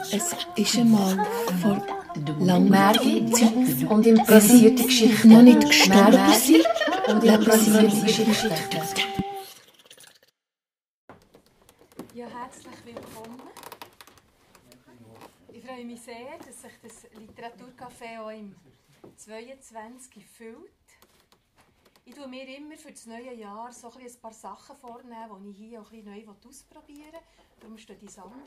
Es 0.00 0.34
ist 0.56 0.78
einmal 0.78 1.24
vor 1.62 1.86
langer 2.40 2.92
Zeit 2.94 3.88
und 3.88 4.04
improvisierte 4.04 4.82
Geschichten. 4.82 5.28
Noch 5.28 5.42
nicht 5.42 5.60
gestorben 5.60 6.32
sind 6.34 6.66
und 7.06 7.22
improvisierte 7.22 8.04
Geschichten. 8.04 8.50
Ja, 12.14 12.26
herzlich 12.26 12.84
willkommen. 12.84 13.40
Ich 15.52 15.64
freue 15.64 15.84
mich 15.84 16.00
sehr, 16.00 16.36
dass 16.38 16.62
sich 16.62 16.72
das 16.82 17.06
Literaturcafé 17.12 18.20
auch 18.20 18.30
im 18.30 18.56
22 19.16 20.26
füllt. 20.26 20.79
Ich 22.04 22.14
tue 22.14 22.26
mir 22.26 22.56
immer 22.56 22.76
für 22.76 22.90
das 22.90 23.06
neue 23.06 23.34
Jahr 23.34 23.72
so 23.72 23.90
ein, 23.92 24.06
ein 24.06 24.20
paar 24.20 24.32
Sachen 24.32 24.76
vornehmen, 24.76 25.42
die 25.44 25.50
ich 25.50 25.56
hier 25.58 25.80
auch 25.80 25.92
ein 25.92 26.04
neu 26.04 26.24
ausprobieren 26.46 27.12
will. 27.12 27.20
Darum 27.60 27.78
stehen 27.78 27.98
die 27.98 28.08
Sanduhren 28.08 28.44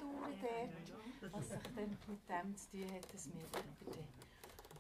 dort, 1.22 1.34
was 1.34 1.50
sich 1.50 1.60
dann 1.60 1.76
mit 1.76 1.88
dem 2.30 2.58
zu 2.58 2.70
tun 2.72 2.92
hat, 2.94 3.14
dass 3.14 3.28
wir 3.32 3.38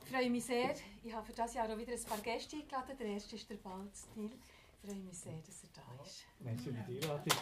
Ich 0.03 0.09
freue 0.09 0.29
mich 0.29 0.45
sehr. 0.45 0.75
Ich 1.03 1.13
habe 1.13 1.25
für 1.25 1.33
dieses 1.33 1.53
Jahr 1.53 1.69
auch 1.71 1.77
wieder 1.77 1.93
ein 1.93 2.03
paar 2.03 2.17
Gäste 2.19 2.57
eingeladen. 2.57 2.97
Der 2.97 3.07
erste 3.07 3.35
ist 3.35 3.49
der 3.49 3.55
Balz 3.55 4.07
Nil. 4.15 4.31
Ich 4.31 4.89
freue 4.89 4.99
mich 4.99 5.17
sehr, 5.17 5.33
dass 5.45 5.63
er 5.63 5.69
da 5.73 6.03
ist. 6.03 6.25
Merci 6.39 6.63
für 6.65 6.91
die 6.91 7.01
Einladung. 7.01 7.37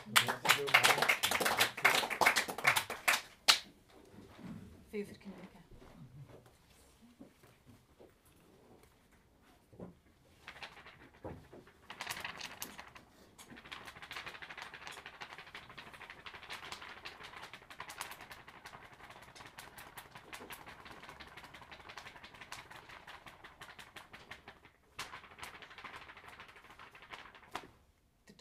Viel 4.91 5.05
Vergnügen. 5.05 5.61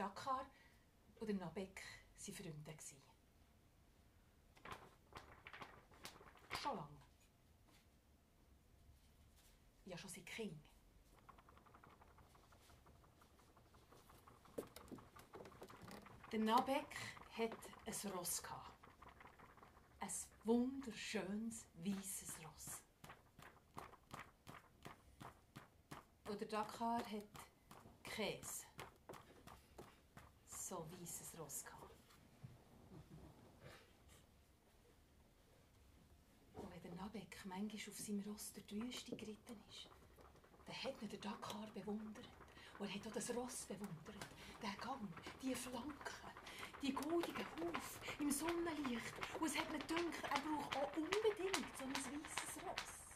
Dakar 0.01 0.47
und 1.20 1.20
der 1.31 1.47
Nabeck 1.47 1.83
waren 2.17 2.35
Freunde. 2.35 2.75
Schon 6.61 6.77
lange. 6.77 7.03
Ja, 9.85 9.97
schon 9.97 10.11
seit 10.11 10.27
Kind. 10.27 10.61
Der 16.33 16.41
Nabeck 16.41 16.97
hatte 17.37 17.57
ein 17.87 18.13
Ross. 18.13 18.43
Ein 20.01 20.11
wunderschönes, 20.45 21.67
weißes 21.75 22.39
Ross. 22.45 22.83
Und 26.27 26.41
der 26.41 26.49
Dakar 26.49 26.99
hat 26.99 27.29
Käse 28.03 28.70
so 30.71 30.87
weißes 30.93 31.33
Ross 31.37 31.65
gehabt. 31.65 31.91
Und 36.55 36.71
wenn 36.71 36.83
der 36.83 36.95
Nabeck 36.95 37.39
manchmal 37.45 37.93
auf 37.93 37.99
seinem 37.99 38.21
Ross 38.21 38.53
durch 38.53 38.67
die 38.67 38.81
Wüste 38.81 39.17
geritten 39.17 39.61
ist, 39.69 39.89
dann 40.67 40.77
hat 40.77 41.03
er 41.03 41.09
den 41.09 41.21
Dakar 41.21 41.67
bewundert. 41.75 42.29
Und 42.79 42.87
er 42.87 42.95
hat 42.95 43.07
auch 43.09 43.13
das 43.13 43.35
Ross 43.35 43.67
bewundert. 43.67 44.29
Den 44.63 44.77
Gang, 44.81 45.09
die 45.43 45.57
Flanken, 45.57 46.31
die 46.81 46.93
goldigen 46.93 47.47
Huf 47.59 48.01
im 48.21 48.31
Sonnenlicht. 48.31 49.13
Und 49.41 49.47
es 49.49 49.59
hat 49.59 49.73
mir 49.73 49.79
gedacht, 49.81 50.23
er 50.23 50.41
braucht 50.41 50.77
auch 50.77 50.97
unbedingt 50.97 51.67
so 51.79 51.85
ein 51.85 51.97
weißes 51.97 52.63
Ross. 52.63 53.10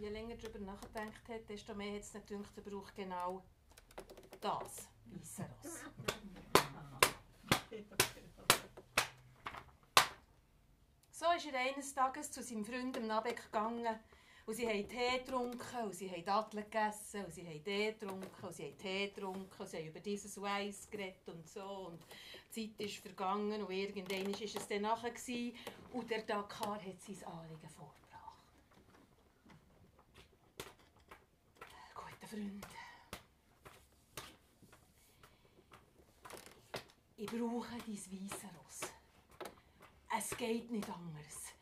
Je 0.00 0.08
länger 0.08 0.36
darüber 0.36 0.60
nachgedacht 0.60 1.28
hat, 1.28 1.48
desto 1.48 1.74
mehr 1.74 1.94
hat 1.94 2.00
es 2.00 2.14
natürlich 2.14 2.48
der 2.56 2.62
Brauch 2.62 2.94
genau 2.94 3.42
das, 4.40 4.88
weiße 5.04 5.42
Ross. 5.42 5.80
So 11.10 11.26
ist 11.36 11.46
er 11.52 11.60
eines 11.60 11.94
Tages 11.94 12.30
zu 12.30 12.42
seinem 12.42 12.64
Freund 12.64 12.96
im 12.96 13.06
Nabeck 13.08 13.44
gegangen 13.44 13.86
und 14.46 14.54
sie 14.54 14.66
haben 14.66 14.88
Tee 14.88 15.18
getrunken 15.18 15.84
und 15.84 15.94
sie 15.94 16.10
haben 16.10 16.24
Datteln 16.24 16.64
gegessen 16.64 17.26
und 17.26 17.34
sie 17.34 17.46
haben 17.46 17.62
Tee 17.62 17.92
getrunken 17.92 18.46
und 18.46 18.54
sie 18.54 18.64
haben 18.64 18.78
Tee 18.78 19.08
getrunken 19.08 19.50
und 19.58 19.68
sie 19.68 19.76
haben 19.76 19.88
über 19.88 20.00
dieses 20.00 20.40
Weiss 20.40 20.88
geredet 20.88 21.28
und 21.28 21.46
so 21.46 21.88
und 21.88 22.00
die 22.56 22.74
Zeit 22.74 22.86
ist 22.86 22.96
vergangen 23.02 23.62
und 23.62 23.70
irgendwann 23.70 24.32
war 24.32 24.42
es 24.42 24.66
dann 24.66 24.80
nachher 24.80 25.12
und 25.92 26.10
der 26.10 26.22
Dakar 26.22 26.80
hat 26.82 27.02
sein 27.02 27.22
Anliegen 27.24 27.68
vor. 27.68 27.94
Freund. 32.30 32.66
Ich 37.16 37.26
brauche 37.26 37.68
dein 37.70 37.88
weiße 37.88 38.46
Ross. 38.56 38.80
Es 40.16 40.36
geht 40.36 40.70
nicht 40.70 40.88
anders. 40.88 41.54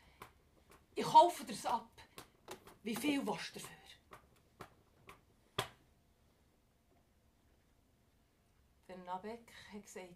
Ich 0.93 1.03
kaufe 1.03 1.43
dir 1.43 1.53
es 1.53 1.65
ab. 1.65 1.89
Wie 2.83 2.95
viel 2.95 3.25
willst 3.25 3.55
du 3.55 3.59
dafür? 3.59 3.77
Der 8.87 8.97
Nabeck 8.97 9.51
hat 9.73 9.81
gesagt, 9.81 10.13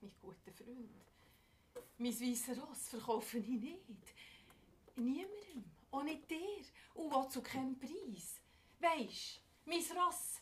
mein 0.00 0.12
guter 0.20 0.52
Freund, 0.52 0.90
mein 1.98 2.20
weißes 2.20 2.62
Ross 2.62 2.88
verkaufe 2.90 3.38
ich 3.38 3.48
nicht. 3.48 4.14
Niemandem, 4.94 5.64
auch 5.90 6.04
nicht 6.04 6.30
dir 6.30 6.64
und 6.94 7.12
auch 7.12 7.28
zu 7.28 7.42
keinem 7.42 7.76
Preis. 7.76 8.40
Weisst 8.78 9.49
mein 9.70 9.98
Ross. 9.98 10.40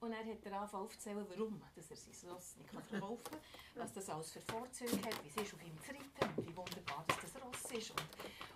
Und 0.00 0.12
er 0.12 0.18
hat 0.18 0.44
er 0.44 0.52
angefangen 0.54 0.82
aufzuzählen, 0.82 1.24
warum 1.28 1.62
dass 1.76 1.90
er 1.90 1.96
sein 1.96 2.30
Ross 2.30 2.56
nicht 2.56 2.70
verkaufen 2.70 3.22
kann, 3.30 3.40
was 3.76 3.92
das 3.92 4.08
alles 4.10 4.32
für 4.32 4.40
Vorzüge 4.40 4.96
hat, 4.96 5.24
wie 5.24 5.28
es 5.28 5.36
ist, 5.36 5.54
auf 5.54 5.62
ihm 5.62 5.78
zu 5.80 5.92
reiten 5.92 6.36
und 6.36 6.48
wie 6.48 6.56
wunderbar 6.56 7.04
dass 7.06 7.18
das 7.20 7.40
Ross 7.40 7.70
ist. 7.78 7.90
Und, 7.92 8.02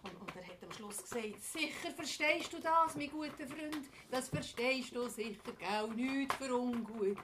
und, 0.03 0.21
und 0.23 0.37
er 0.37 0.49
hat 0.49 0.65
am 0.65 0.73
Schluss 0.73 1.03
gesagt, 1.03 1.41
sicher 1.41 1.91
verstehst 1.93 2.53
du 2.53 2.59
das, 2.59 2.97
mein 2.97 3.11
guter 3.11 3.47
Freund, 3.47 3.89
das 4.11 4.29
verstehst 4.29 4.97
du 4.97 5.09
sicher, 5.09 5.53
gell, 5.57 5.89
nichts 5.95 6.35
für 6.35 6.53
ungut. 6.53 7.19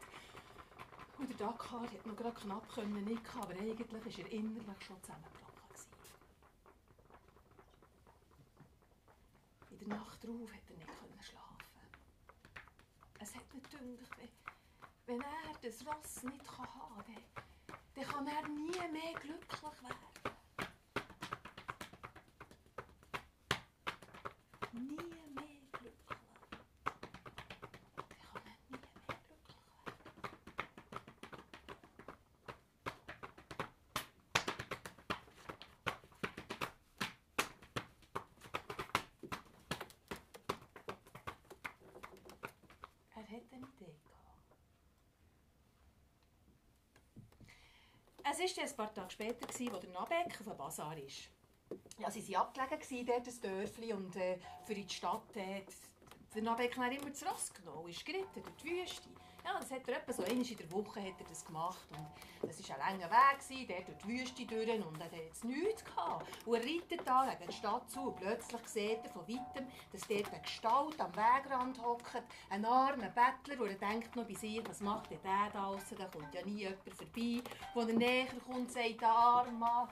Und 1.19 1.29
der 1.29 1.37
Dakar 1.37 1.83
hat 1.83 2.07
noch 2.07 2.17
gerade 2.17 2.41
knapp 2.41 2.69
können 2.73 3.05
nicht, 3.05 3.23
aber 3.35 3.55
eigentlich 3.55 3.93
war 3.93 4.01
er 4.07 4.33
innerlich 4.33 4.87
schon 4.87 5.03
zusammengebrochen. 5.03 5.43
In 9.71 9.79
der 9.81 9.89
Nacht 9.89 10.23
darauf 10.23 10.53
hat 10.53 10.71
er 10.71 10.77
nicht 10.77 11.25
schlafen 11.25 11.63
gedacht, 13.79 14.33
wenn 15.07 15.21
er 15.21 15.53
das 15.63 15.87
Ross 15.87 16.23
nicht 16.25 16.59
haben 16.59 17.05
kann, 17.05 17.77
dann 17.95 18.05
kann 18.05 18.27
er 18.27 18.49
nie 18.49 18.93
mehr 18.93 19.15
glücklich 19.21 19.63
werden. 19.63 20.13
Nie 24.73 25.13
hat 43.33 43.53
eine 43.53 43.67
Idee 43.67 43.97
Es 48.33 48.57
war 48.57 48.65
ein 48.65 48.77
paar 48.77 48.95
Tage 48.95 49.11
später, 49.11 49.47
als 49.47 49.59
der 49.59 49.91
Nabeck 49.91 50.41
auf 50.41 50.47
dem 50.47 50.57
Bazar 50.57 50.97
ist. 50.97 51.29
Ja, 51.99 52.11
sie 52.11 52.27
waren 52.33 52.47
abgelegen, 52.59 53.07
dort 53.07 53.27
das 53.27 53.39
Dörfli, 53.39 53.93
und 53.93 54.17
äh, 54.17 54.39
für 54.65 54.75
die 54.75 54.89
Stadt 54.89 55.37
äh, 55.37 55.63
der 56.35 56.43
Nabeck 56.43 56.75
hat 56.79 56.93
immer 56.93 57.11
das 57.11 57.27
Ross 57.27 57.53
genommen, 57.53 57.91
ist 57.91 58.07
geritten 58.07 58.43
durch 58.43 58.57
die 58.63 58.71
Wüste. 58.71 59.09
Das 59.63 59.71
hat 59.71 59.87
er 59.87 59.99
etwa 59.99 60.13
so 60.13 60.25
einmal 60.25 60.45
in 60.45 60.57
der 60.57 60.73
Woche 60.73 61.01
hat 61.01 61.21
er 61.21 61.27
das 61.29 61.45
gemacht. 61.45 61.87
Und 61.93 62.51
das 62.51 62.69
war 62.69 62.81
ein 62.81 62.99
langer 62.99 63.13
Weg, 63.13 63.69
der 63.69 63.83
durch 63.83 63.99
die 63.99 64.09
Wüste 64.09 64.45
durch 64.45 64.69
und 64.69 64.99
er 64.99 65.05
hatte 65.05 65.17
jetzt 65.17 65.45
nichts. 65.45 65.85
Gehabt. 65.85 66.27
Und 66.45 66.55
er 66.57 66.63
reitet 66.63 67.07
da 67.07 67.33
gegen 67.33 67.49
die 67.49 67.57
Stadt 67.57 67.89
zu 67.89 68.01
und 68.01 68.17
plötzlich 68.17 68.67
sieht 68.67 69.05
er 69.05 69.11
von 69.11 69.23
weitem, 69.23 69.69
dass 69.93 70.09
dort 70.09 70.33
eine 70.33 70.43
Gestalt 70.43 71.01
am 71.01 71.15
Wegrand 71.15 71.81
hockt, 71.81 72.23
ein 72.51 72.65
armer 72.65 73.11
Bettler, 73.11 73.63
und 73.63 73.69
er 73.69 73.89
denkt 73.89 74.17
noch 74.17 74.25
bei 74.25 74.35
sich, 74.35 74.61
was 74.69 74.81
macht 74.81 75.11
der 75.11 75.19
da 75.19 75.49
draußen, 75.51 75.97
da 75.97 76.07
kommt 76.07 76.35
ja 76.35 76.45
nie 76.45 76.63
jemand 76.63 76.95
vorbei. 76.95 77.41
Als 77.75 77.89
er 77.89 77.95
näher 77.95 78.27
kommt, 78.45 78.73
sagt 78.73 79.01
der 79.01 79.11
arme 79.11 79.53
Mann, 79.53 79.89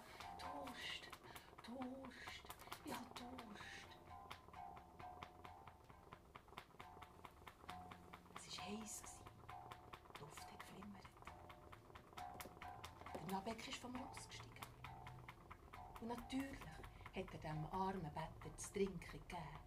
zu 18.71 18.79
trinken 18.79 19.01
gegeben. 19.01 19.59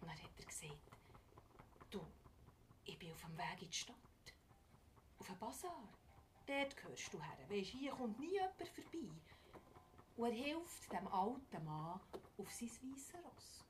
Und 0.00 0.08
dann 0.08 0.10
hat 0.10 0.20
er 0.38 0.44
gesagt, 0.44 0.80
du, 1.90 2.06
ich 2.84 2.98
bin 2.98 3.12
auf 3.12 3.20
dem 3.20 3.38
Weg 3.38 3.62
in 3.62 3.68
die 3.68 3.76
Stadt. 3.76 3.96
Auf 5.18 5.26
den 5.26 5.38
Bazar. 5.38 5.88
Dort 6.46 6.76
gehörst 6.76 7.12
du 7.12 7.22
her. 7.22 7.38
Weisst, 7.48 7.70
hier 7.70 7.92
kommt 7.92 8.18
nie 8.18 8.32
jemand 8.32 8.56
vorbei. 8.56 9.10
Und 10.16 10.26
er 10.26 10.32
hilft 10.32 10.92
dem 10.92 11.06
alten 11.08 11.64
Mann 11.64 12.00
auf 12.38 12.50
sein 12.52 12.68
weißes 12.68 13.14
Ross. 13.24 13.64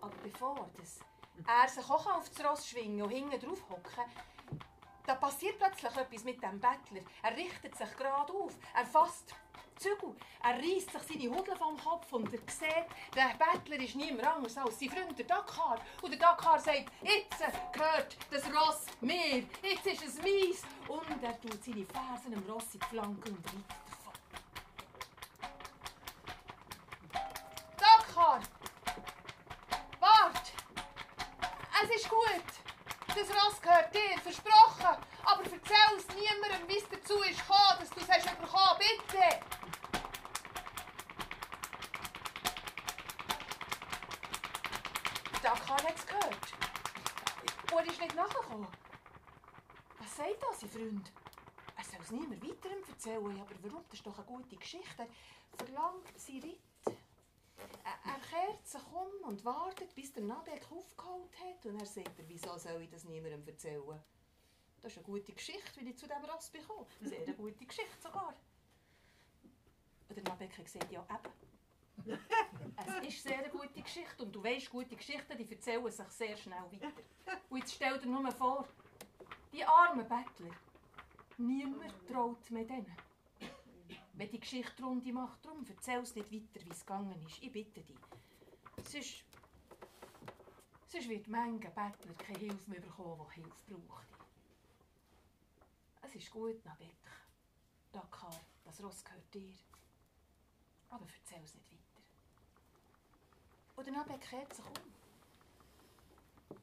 Aber 0.00 0.16
bevor 0.22 0.68
das 0.76 1.00
er 1.46 1.68
sich 1.68 1.88
auch 1.90 2.06
auf 2.06 2.28
das 2.28 2.44
Ross 2.44 2.68
schwingen 2.68 3.02
und 3.02 3.10
hinten 3.10 3.40
drauf 3.40 3.68
hocken, 3.70 4.04
da 5.06 5.14
passiert 5.14 5.58
plötzlich 5.58 5.96
etwas 5.96 6.24
mit 6.24 6.42
dem 6.42 6.60
Bettler. 6.60 7.02
Er 7.22 7.36
richtet 7.36 7.74
sich 7.74 7.96
gerade 7.96 8.32
auf. 8.32 8.56
Er 8.74 8.86
fasst 8.86 9.34
Zügel. 9.82 10.14
Er 10.42 10.54
reißt 10.54 10.92
sich 10.92 11.02
seine 11.20 11.34
Hudel 11.34 11.56
vom 11.56 11.76
Kopf 11.76 12.12
und 12.12 12.32
er 12.32 12.38
sieht, 12.46 12.86
der 13.16 13.34
Bettler 13.36 13.82
ist 13.82 13.96
niemand 13.96 14.24
anders 14.24 14.56
als 14.56 14.78
sein 14.78 14.90
Freund, 14.90 15.18
der 15.18 15.26
Dakar. 15.26 15.80
Und 16.00 16.10
der 16.12 16.20
Dakar 16.20 16.60
sagt, 16.60 16.84
jetzt 17.02 17.38
gehört 17.72 18.16
das 18.30 18.44
Ross 18.46 18.86
mir, 19.00 19.38
jetzt 19.62 19.86
ist 19.86 20.04
es 20.04 20.16
meins. 20.18 20.62
Und 20.86 21.22
er 21.22 21.40
tut 21.40 21.64
seine 21.64 21.84
Fersen 21.84 22.32
im 22.32 22.50
Ross 22.50 22.74
in 22.74 22.80
die 22.80 22.86
Flanke 22.86 23.30
und 23.30 23.44
reitet 23.44 23.64
davon. 23.90 24.14
Dakar! 27.76 28.40
Wart! 29.98 30.52
Es 31.82 31.96
ist 31.96 32.08
gut. 32.08 32.48
Das 33.08 33.28
Ross 33.28 33.60
gehört 33.60 33.92
dir, 33.92 34.18
versprochen. 34.22 34.96
Aber 35.24 35.42
erzähl 35.42 35.96
es 35.98 36.08
niemandem, 36.08 36.68
wie 36.68 36.78
es 36.78 36.88
dazu 36.88 37.20
ist 37.22 37.42
dass 37.78 37.90
du 37.90 38.00
es 38.00 38.08
hast 38.08 38.40
bekommen, 38.40 38.78
bitte. 38.78 39.51
Er 47.82 47.88
ist 47.88 48.00
nicht 48.00 48.14
nachgekommen. 48.14 48.68
Was 49.98 50.16
sagt 50.16 50.40
das, 50.40 50.60
sein 50.60 50.70
Freund? 50.70 51.12
Er 51.76 51.84
soll 51.84 52.00
es 52.00 52.10
niemand 52.12 52.40
weiterem 52.40 52.78
erzählen. 52.88 53.40
Aber 53.40 53.50
warum? 53.60 53.82
Das 53.88 53.94
ist 53.94 54.06
doch 54.06 54.16
eine 54.16 54.26
gute 54.26 54.56
Geschichte. 54.56 55.02
Er 55.02 55.58
verlangt 55.58 56.06
sie 56.14 56.38
Ritt. 56.38 56.60
Er, 57.82 58.20
kehrt 58.30 58.64
sich 58.64 58.82
um 58.86 59.28
und 59.28 59.44
wartet, 59.44 59.92
bis 59.96 60.12
der 60.12 60.22
Nabeck 60.22 60.64
aufgeholt 60.70 61.36
hat. 61.40 61.66
Und 61.66 61.80
er 61.80 61.86
sagt, 61.86 62.12
wieso 62.28 62.56
soll 62.56 62.82
ich 62.82 62.90
das 62.90 63.02
niemandem 63.02 63.44
erzählen? 63.48 64.00
Das 64.80 64.92
ist 64.92 64.98
eine 64.98 65.06
gute 65.06 65.32
Geschichte, 65.32 65.80
wie 65.80 65.90
ich 65.90 65.98
zu 65.98 66.06
diesem 66.06 66.24
Ross 66.24 66.50
bekomme. 66.50 66.86
Sehr 67.00 67.22
eine 67.22 67.34
gute 67.34 67.66
Geschichte 67.66 68.00
sogar. 68.00 68.34
Und 70.08 70.16
der 70.16 70.22
Nabeck 70.22 70.54
gesagt, 70.56 70.92
ja 70.92 71.02
eben. 71.02 71.51
Es 72.06 73.08
ist 73.08 73.22
sehr 73.22 73.38
eine 73.38 73.48
gute 73.48 73.82
Geschichte. 73.82 74.22
Und 74.22 74.32
du 74.32 74.42
weißt, 74.42 74.70
gute 74.70 74.96
Geschichten 74.96 75.36
die 75.36 75.50
erzählen 75.50 75.90
sich 75.90 76.08
sehr 76.08 76.36
schnell 76.36 76.62
weiter. 76.70 76.92
Und 77.50 77.58
jetzt 77.58 77.74
stell 77.74 77.98
dir 77.98 78.08
nur 78.08 78.30
vor, 78.32 78.66
die 79.52 79.64
armen 79.64 80.08
Bettler. 80.08 80.54
Niemand 81.38 81.94
traut 82.08 82.50
mehr 82.50 82.64
denen. 82.64 82.96
Wenn 84.14 84.30
die 84.30 84.40
Geschichte 84.40 84.82
Runde 84.82 85.12
macht, 85.12 85.44
darum 85.44 85.64
erzähl 85.68 86.00
es 86.00 86.14
nicht 86.14 86.30
weiter, 86.32 86.64
wie 86.64 86.70
es 86.70 86.80
gegangen 86.80 87.26
ist. 87.26 87.42
Ich 87.42 87.52
bitte 87.52 87.80
dich. 87.82 87.96
Sonst, 88.84 89.24
sonst 90.86 91.08
wird 91.08 91.28
manche 91.28 91.70
Bettler 91.70 92.14
keine 92.18 92.38
Hilfe 92.38 92.70
mehr 92.70 92.80
bekommen, 92.80 93.26
die 93.34 93.40
Hilfe 93.40 93.78
braucht. 93.88 94.06
Es 96.02 96.14
ist 96.14 96.30
gut, 96.30 96.64
Nabeck. 96.64 96.96
Dakar, 97.92 98.40
das 98.64 98.82
Ross 98.82 99.02
gehört 99.04 99.34
dir. 99.34 99.54
Aber 100.90 101.06
erzähl 101.06 101.42
es 101.42 101.54
nicht 101.54 101.72
weiter. 101.72 101.81
Und 103.76 103.90
Nabeck 103.90 104.20
kehrt 104.20 104.54
sich 104.54 104.64
um 104.64 104.72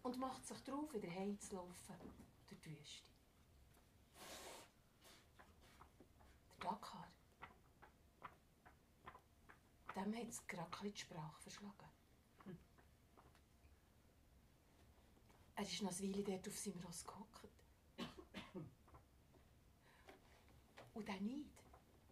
und 0.03 0.17
macht 0.19 0.45
sich 0.45 0.63
drauf, 0.63 0.93
wieder 0.93 1.09
heimzulaufen 1.09 1.95
durch 2.47 2.61
die 2.61 2.71
Wüste. 2.71 3.03
Der 6.61 6.71
Dakar, 6.71 7.07
dem 9.95 10.15
hat 10.15 10.27
es 10.29 10.47
gerade 10.47 10.89
die 10.89 10.97
Sprache 10.97 11.41
verschlagen. 11.41 11.89
Er 15.55 15.65
ist 15.65 15.81
noch 15.81 15.91
eine 15.91 15.99
Weile 15.99 16.23
dort 16.23 16.47
auf 16.47 16.57
seinem 16.57 16.79
Ross 16.85 17.05
gehockt. 17.05 17.49
Und 20.93 21.05
der 21.05 21.19
Neid, 21.19 21.45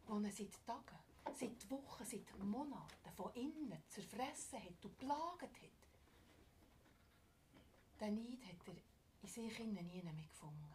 den 0.10 0.26
er 0.26 0.32
seit 0.32 0.66
Tagen, 0.66 1.00
seit 1.36 1.70
Wochen, 1.70 2.06
seit 2.06 2.38
Monaten 2.40 3.12
von 3.16 3.34
innen 3.34 3.84
zerfressen 3.88 4.64
hat 4.64 4.86
und 4.86 4.98
plagt 4.98 5.42
hat, 5.42 5.72
den 8.00 8.16
Neid 8.16 8.46
hat 8.46 8.68
er 8.68 8.76
in 9.22 9.28
sich 9.28 9.60
innen 9.60 9.88
nie 9.88 10.02
mehr 10.02 10.14
gefunden. 10.14 10.74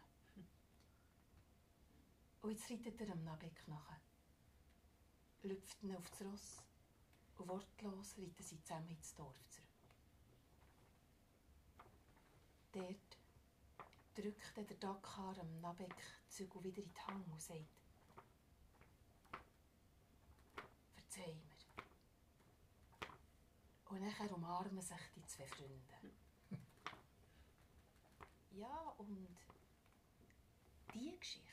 Und 2.42 2.50
jetzt 2.50 2.68
reitet 2.70 3.00
er 3.00 3.12
am 3.12 3.22
Nabeck 3.22 3.68
nach. 3.68 4.00
Lüpft 5.42 5.82
ihn 5.82 5.94
auf 5.94 6.10
das 6.10 6.22
Ross 6.22 6.62
und 7.38 7.48
wortlos 7.48 8.18
reiten 8.18 8.42
sie 8.42 8.60
zusammen 8.62 8.88
ins 8.88 9.14
Dorf 9.14 9.36
zurück. 9.48 9.68
Dort 12.72 13.18
drückt 14.14 14.56
der 14.56 14.76
Dakar 14.76 15.38
am 15.38 15.60
Nabeck 15.60 15.94
die 15.96 16.30
Zügel 16.30 16.64
wieder 16.64 16.82
in 16.82 16.92
die 16.92 17.00
Hand 17.00 17.28
und 17.28 17.40
sagt, 17.40 17.81
mir. 21.20 21.34
Und 23.86 24.00
nachher 24.00 24.32
umarmen 24.32 24.80
sich 24.80 24.96
die 25.14 25.24
zwei 25.26 25.46
Freunde. 25.46 25.76
Ja, 28.52 28.94
und 28.98 29.28
diese 30.94 31.16
Geschichte, 31.18 31.48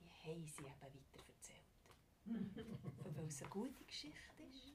die 0.00 0.10
haben 0.30 0.46
sie 0.46 0.62
eben 0.62 0.80
weiter 0.80 1.28
erzählt. 1.28 1.62
Und 2.26 3.16
weil 3.16 3.26
es 3.26 3.40
eine 3.40 3.50
gute 3.50 3.84
Geschichte 3.84 4.42
ist, 4.42 4.74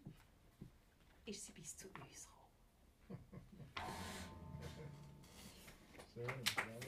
ist 1.26 1.46
sie 1.46 1.52
bis 1.52 1.76
zu 1.76 1.88
uns 1.90 2.28
gekommen. 2.28 2.42
Schön, 6.14 6.44
bravo. 6.56 6.88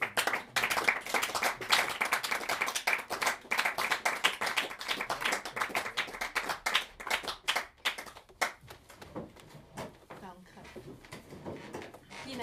Danke. 10.20 10.62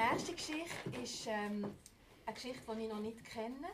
Die 0.02 0.10
nächste 0.10 0.34
Geschichte 0.34 1.00
ist 1.00 1.28
ähm, 1.28 1.76
eine 2.26 2.34
Geschichte, 2.34 2.76
die 2.76 2.82
ich 2.82 2.90
noch 2.90 3.00
nicht 3.00 3.24
kenne. 3.24 3.68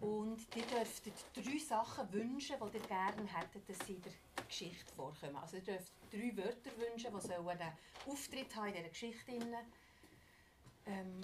Und 0.00 0.44
ihr 0.56 0.66
dürft 0.66 1.06
drei 1.32 1.58
Sachen 1.58 2.12
wünschen, 2.12 2.56
die 2.60 2.76
ihr 2.76 2.82
gerne 2.82 3.24
hättet, 3.24 3.68
dass 3.68 3.86
sie 3.86 3.94
in 3.94 4.02
der 4.02 4.12
Geschichte 4.48 4.92
vorkommen. 4.94 5.36
Also 5.36 5.58
ihr 5.58 5.62
dürft 5.62 5.92
drei 6.10 6.36
Wörter 6.36 6.70
wünschen, 6.76 7.14
die 7.14 7.20
sollen 7.20 7.48
einen 7.48 7.72
Auftritt 8.04 8.56
haben 8.56 8.66
in 8.66 8.74
dieser 8.74 8.88
Geschichte. 8.88 9.32
Ähm, 10.86 11.20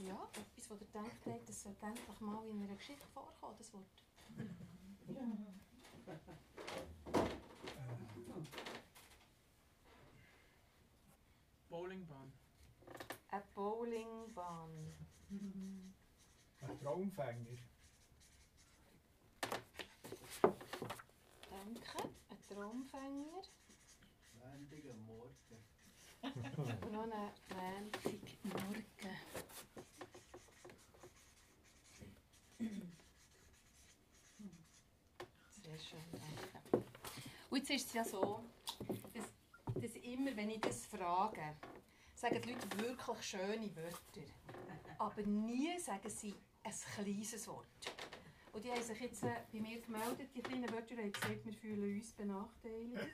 ja, 0.00 0.28
etwas, 0.32 0.70
was 0.70 0.80
ihr 0.80 0.88
denkt, 0.92 1.26
habt, 1.26 1.48
das 1.48 1.62
sollte 1.62 1.86
endlich 1.86 2.20
mal 2.20 2.44
in 2.48 2.64
einer 2.64 2.74
Geschichte 2.74 3.06
vorkommen, 3.14 3.54
das 3.58 3.72
Wort. 3.72 3.84
Bowlingbahn. 11.68 12.39
Eine 13.32 13.44
Bowlingbahn. 13.54 14.92
Ein 16.62 16.78
Traumfänger. 16.82 17.58
Danke. 21.48 22.08
Ein 22.28 22.38
Traumfänger. 22.48 23.42
Wendiger 24.32 24.94
Morgen. 24.94 25.30
Und 26.22 26.36
noch 26.92 27.02
einen 27.02 27.90
Montagmorgen. 28.42 28.84
Sehr 35.62 35.78
schön, 35.78 36.00
danke. 36.12 36.84
Und 37.48 37.58
jetzt 37.58 37.70
ist 37.70 37.86
es 37.86 37.92
ja 37.92 38.04
so, 38.04 38.42
dass, 39.14 39.24
dass 39.74 39.94
immer, 40.02 40.36
wenn 40.36 40.50
ich 40.50 40.60
das 40.60 40.86
frage, 40.86 41.56
sagen 42.20 42.42
die 42.42 42.52
Leute 42.52 42.78
wirklich 42.78 43.22
schöne 43.22 43.74
Wörter. 43.74 44.28
Aber 44.98 45.22
nie 45.22 45.78
sagen 45.78 46.10
sie 46.10 46.34
ein 46.62 46.74
kleines 46.94 47.48
Wort. 47.48 47.66
Und 48.52 48.64
die 48.64 48.70
haben 48.70 48.82
sich 48.82 49.00
jetzt 49.00 49.22
äh, 49.22 49.36
bei 49.52 49.60
mir 49.60 49.80
gemeldet, 49.80 50.28
die 50.34 50.42
kleinen 50.42 50.70
Wörter 50.70 50.96
haben 50.96 51.12
gesagt, 51.12 51.46
wir 51.46 51.52
fühlen 51.54 51.96
uns 51.96 52.12
benachteiligt. 52.12 53.08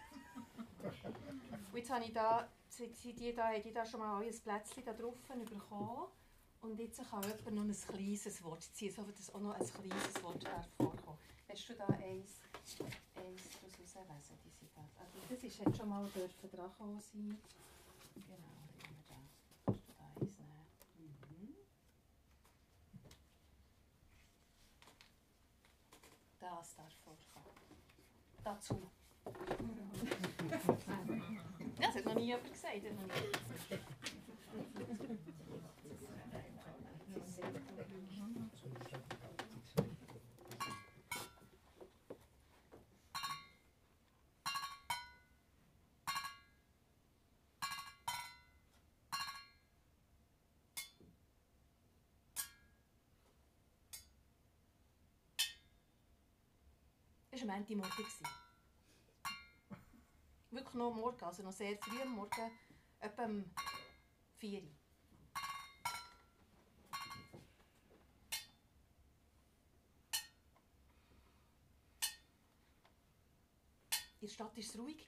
Und 1.72 1.76
jetzt 1.76 1.90
habe 1.90 2.04
ich 2.04 2.12
da, 2.12 2.48
sind 2.68 2.96
die 3.04 3.34
da, 3.34 3.48
haben 3.48 3.62
die 3.62 3.72
da 3.72 3.84
schon 3.84 4.00
mal 4.00 4.24
ein 4.24 4.40
Plätzchen 4.40 4.84
da 4.84 4.92
drauf 4.92 5.14
bekommen. 5.20 6.08
Und 6.62 6.80
jetzt 6.80 6.98
kann 7.08 7.22
jemand 7.22 7.52
noch 7.52 7.62
ein 7.62 7.94
kleines 7.94 8.42
Wort 8.42 8.62
ziehen, 8.62 8.92
so 8.92 9.02
dass 9.02 9.32
auch 9.34 9.40
noch 9.40 9.54
ein 9.54 9.66
kleines 9.66 10.22
Wort 10.22 10.44
vorkommen. 10.76 11.18
Hast 11.48 11.68
du 11.68 11.74
da 11.74 11.86
eins, 11.86 12.40
eins 13.14 13.42
daraus 13.60 13.94
herauslesen? 13.94 14.56
Also 14.98 15.18
das 15.28 15.44
ist 15.44 15.58
jetzt 15.58 15.76
schon 15.76 15.88
mal 15.88 16.04
dürfen 16.08 16.50
dran 16.50 16.70
sein. 17.00 17.38
Genau, 18.14 18.36
dann 18.66 18.82
haben 18.82 18.96
wir 18.96 19.04
da. 19.08 19.16
Kannst 19.66 19.88
du 19.88 19.92
da 19.92 20.04
eins 20.20 20.38
nehmen? 20.38 20.66
Mhm. 21.28 21.54
Das 26.48 26.76
darf 26.76 26.92
vorkommen. 27.02 27.46
Dazu. 28.44 28.90
Das 31.80 31.94
hat 31.96 32.04
noch 32.04 32.14
nie 32.14 32.26
jemand 32.26 32.52
gesagt. 32.52 32.82
Montagmorgen. 57.56 58.06
Wirklich 60.50 60.74
noch 60.74 60.94
Morgen, 60.94 61.24
also 61.24 61.42
noch 61.42 61.52
sehr 61.52 61.76
früh 61.78 62.00
am 62.02 62.10
Morgen, 62.10 62.50
etwa 63.00 63.24
um 63.24 63.50
4 64.36 64.62
Uhr. 64.62 64.68
In 74.20 74.28
der 74.28 74.28
Stadt 74.28 74.56
war 74.56 74.58
es 74.58 74.78
ruhig. 74.78 75.06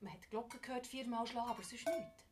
Man 0.00 0.12
hat 0.12 0.28
Glocken 0.30 0.60
gehört, 0.60 0.86
viermal 0.86 1.26
schlagen, 1.26 1.50
aber 1.50 1.62
sonst 1.62 1.86
nichts. 1.86 2.25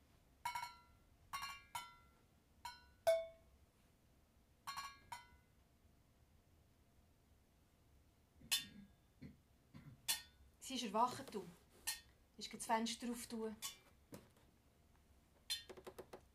Erwacht, 10.94 11.34
du. 11.34 11.44
Ist 12.36 12.54
das 12.54 12.66
Fenster 12.66 13.10
auf 13.10 13.26
tun 13.26 13.56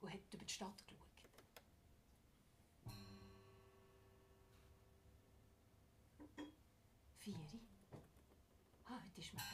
und 0.01 0.13
hat 0.13 0.33
über 0.33 0.43
die 0.43 0.51
Stadt 0.51 0.83
geschaut. 0.85 0.99
Vieri? 7.19 7.61
Ah, 8.83 8.99
heute 9.01 9.21
ist 9.21 9.33
Montag. 9.33 9.49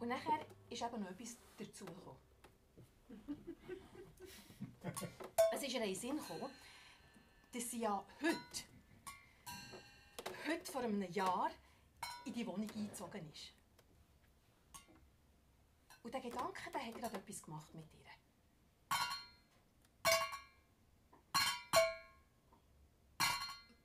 Und 0.00 0.08
nachher 0.08 0.46
ist 0.68 0.82
eben 0.82 1.00
noch 1.00 1.10
etwas 1.10 1.38
dazugekommen. 1.56 2.20
es 5.54 5.62
ist 5.62 5.72
ihr 5.72 5.82
in 5.82 5.88
den 5.88 5.94
Sinn 5.94 6.18
gekommen, 6.18 6.50
dass 7.52 7.70
sie 7.70 7.80
ja 7.80 8.04
heute, 8.20 8.71
heute 10.46 10.70
vor 10.70 10.82
einem 10.82 11.02
Jahr, 11.12 11.50
in 12.24 12.32
die 12.32 12.46
Wohnung 12.46 12.68
eingezogen 12.70 13.30
ist. 13.32 13.52
Und 16.02 16.12
der 16.12 16.20
Gedanke, 16.20 16.70
der 16.72 16.84
hat 16.84 16.94
gerade 16.94 17.16
etwas 17.16 17.42
gemacht 17.42 17.72
mit 17.74 17.84
ihr. 17.94 18.02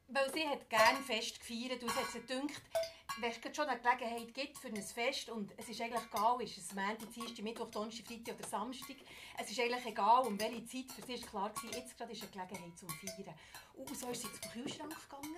Weil 0.10 0.34
sie 0.34 0.48
hat 0.48 0.70
gerne 0.70 1.00
Fest 1.00 1.40
gefeiert 1.40 1.84
und 1.84 1.90
es 1.90 1.96
hat 1.96 2.12
sie 2.12 2.22
gedacht, 2.22 2.62
wenn 3.20 3.32
es 3.32 3.56
schon 3.56 3.68
eine 3.68 3.80
Gelegenheit 3.80 4.34
gibt 4.34 4.58
für 4.58 4.68
ein 4.68 4.82
Fest 4.82 5.30
und 5.30 5.54
es 5.58 5.70
ist 5.70 5.82
eigentlich 5.82 6.04
egal, 6.12 6.42
ist 6.42 6.58
es 6.58 6.74
Montag, 6.74 7.12
Dienstag, 7.14 7.44
Mittwoch, 7.44 7.70
Donnerstag, 7.70 8.08
Freitag 8.08 8.36
oder 8.36 8.48
Samstag, 8.48 8.96
es 9.38 9.52
ist 9.52 9.60
eigentlich 9.60 9.86
egal, 9.86 10.26
um 10.26 10.40
welche 10.40 10.66
Zeit, 10.66 10.92
für 10.92 11.02
sie 11.02 11.22
war 11.22 11.30
klar, 11.30 11.50
gewesen, 11.50 11.74
jetzt 11.74 11.98
gerade 11.98 12.12
ist 12.12 12.22
eine 12.22 12.32
Gelegenheit 12.32 12.78
zum 12.78 12.90
Feiern. 12.90 13.36
Und 13.74 13.98
so 13.98 14.10
ist 14.10 14.22
sie 14.22 14.32
zum 14.32 14.52
Kühlschrank 14.52 14.96
gegangen 15.10 15.38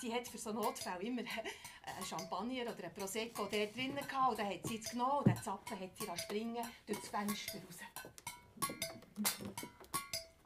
sie 0.00 0.12
hat 0.12 0.26
für 0.28 0.38
so 0.38 0.52
Notfälle 0.52 1.02
immer 1.02 1.22
einen 1.82 2.06
Champagner 2.06 2.62
oder 2.62 2.84
einen 2.84 2.94
Prosecco 2.94 3.46
dort 3.50 3.76
drinnen 3.76 3.96
gehabt 3.96 4.30
und 4.30 4.38
dann 4.38 4.48
hat 4.48 4.66
sie 4.66 4.78
es 4.78 4.90
genommen 4.90 5.18
und 5.18 5.26
den 5.26 5.36
Zapfen 5.42 5.80
hat 5.80 5.96
sie 5.96 6.22
springen 6.22 6.66
durch 6.86 6.98
das 7.00 7.08
Fenster 7.08 7.58
raus. 7.58 7.78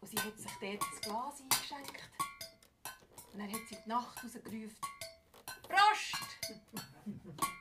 Und 0.00 0.11
sie 0.11 0.19
hat 0.19 0.38
sich 0.38 0.53
dort 0.61 0.83
das 0.83 1.00
Glas 1.00 1.41
eingeschenkt 1.41 2.11
und 3.33 3.38
dann 3.41 3.53
hat 3.53 3.69
sie 3.69 3.77
die 3.85 3.88
Nacht 3.88 4.25
rausgerufen, 4.25 4.77
Prost! 5.69 7.49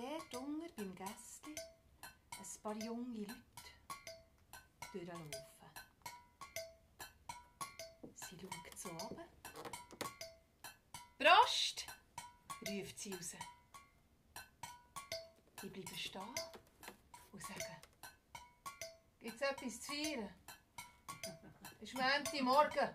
dort 0.00 0.34
unten 0.34 0.74
beim 0.76 0.94
Gästli 0.94 1.54
ein 2.30 2.62
paar 2.62 2.76
junge 2.82 3.18
Leute 3.18 3.34
durchlaufen. 4.92 5.30
Sie 8.14 8.38
schaut 8.40 8.78
so 8.78 8.88
runter. 8.90 9.24
Prost! 11.18 11.86
ruft 12.66 12.98
sie 12.98 13.12
raus. 13.12 13.32
Die 15.62 15.68
bleiben 15.68 15.98
stehen 15.98 16.34
und 17.32 17.42
sagen, 17.42 17.76
gibt 19.20 19.34
es 19.34 19.42
etwas 19.42 19.80
zu 19.80 19.92
feiern? 19.92 20.34
Es 21.80 21.82
ist 21.88 21.94
Montagmorgen. 21.94 22.94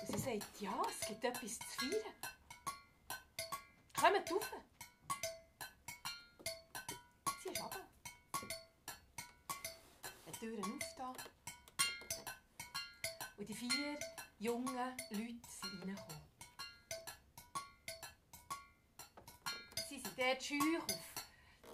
Und 0.00 0.06
sie 0.06 0.18
sagt, 0.18 0.60
ja, 0.60 0.82
es 0.88 1.06
gibt 1.06 1.24
etwas 1.24 1.58
zu 1.58 1.66
feiern. 1.66 2.25
Kommt 4.00 4.30
rauf. 4.30 4.52
Sie 7.42 7.48
ist 7.48 7.60
runter. 7.60 7.80
Die 10.26 10.32
Türen 10.38 10.62
aufgetan. 10.62 11.16
Und 13.38 13.48
die 13.48 13.54
vier 13.54 13.98
jungen 14.38 14.74
Leute 14.74 14.94
sind 15.10 15.82
reingekommen. 15.82 16.22
Sie 19.88 19.98
sind 19.98 20.18
dort 20.18 20.42
scheu 20.42 20.78
auf 20.78 20.86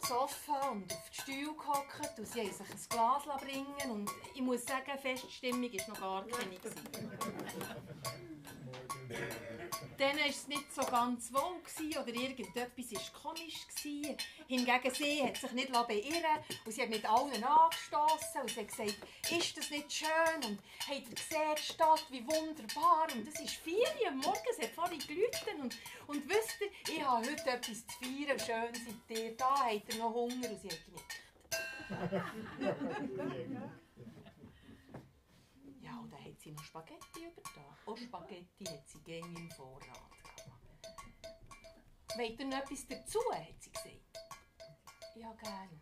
das 0.00 0.08
Sofa 0.08 0.68
und 0.70 0.92
auf 0.92 1.10
die 1.10 1.20
Stühle 1.20 1.54
gehockt 1.54 2.18
und 2.18 2.26
sie 2.26 2.40
haben 2.40 2.52
sich 2.52 2.70
ein 2.70 2.88
Glas 2.88 3.24
bringen 3.40 3.90
und 3.90 4.10
ich 4.34 4.40
muss 4.42 4.64
sagen, 4.64 4.98
Feststimmung 4.98 5.72
war 5.72 5.88
noch 5.88 6.00
gar 6.00 6.26
keine. 6.26 6.56
gewesen. 6.56 7.11
Denen 10.02 10.18
war 10.18 10.26
es 10.26 10.48
nicht 10.48 10.74
so 10.74 10.82
ganz 10.82 11.32
wohl 11.32 11.60
gewesen, 11.62 12.02
oder 12.02 12.12
irgendetwas 12.12 12.92
war 12.92 13.22
komisch. 13.22 13.68
Gewesen. 13.68 14.16
Hingegen 14.48 14.94
sie 14.94 15.22
hat 15.22 15.36
sich 15.36 15.52
nicht 15.52 15.70
beirren 15.70 16.44
und 16.66 16.72
sie 16.72 16.82
hat 16.82 16.90
mit 16.90 17.08
allen 17.08 17.44
angestoßen 17.44 18.40
und 18.40 18.50
sie 18.50 18.60
hat 18.60 18.68
gesagt, 18.68 18.96
ist 19.30 19.56
das 19.56 19.70
nicht 19.70 19.92
schön 19.92 20.44
und 20.44 20.58
habt 20.88 21.08
ihr 21.08 21.14
gesehen, 21.14 21.54
die 21.56 21.62
Stadt, 21.62 22.04
wie 22.10 22.26
wunderbar 22.26 23.06
und 23.14 23.28
es 23.28 23.38
ist 23.40 23.54
vier 23.54 23.76
Uhr 23.76 24.08
am 24.08 24.18
Morgen, 24.18 24.40
es 24.50 24.60
hat 24.60 24.74
vorhin 24.74 24.98
geläutet 24.98 25.54
und, 25.60 25.76
und 26.08 26.28
wisst 26.28 26.60
ihr, 26.60 26.94
ich 26.94 27.04
habe 27.04 27.24
heute 27.24 27.50
etwas 27.50 27.86
zu 27.86 27.94
feiern, 28.00 28.40
schön 28.40 28.74
seid 28.74 29.18
ihr 29.18 29.36
da, 29.36 29.54
habt 29.54 29.94
ihr 29.94 30.00
noch 30.00 30.12
Hunger 30.12 30.50
und 30.50 30.60
sie 30.60 30.68
hat 30.68 30.80
genickt. 30.84 31.22
Dann 36.44 36.56
hat 36.56 36.58
sie 36.58 36.62
noch 36.62 36.64
Spaghetti 36.64 37.26
übertragen. 37.26 37.76
Auch 37.86 37.96
Spaghetti 37.96 38.64
hat 38.64 38.88
sie 38.88 38.98
gängig 39.00 39.38
im 39.38 39.50
Vorrat 39.50 39.82
gehabt. 39.82 40.58
Wollt 42.16 42.40
ihr 42.40 42.46
noch 42.46 42.58
etwas 42.58 42.86
dazu, 42.88 43.18
hat 43.32 43.62
sie 43.62 43.70
gesagt. 43.70 44.12
Ja, 45.14 45.32
gern. 45.34 45.80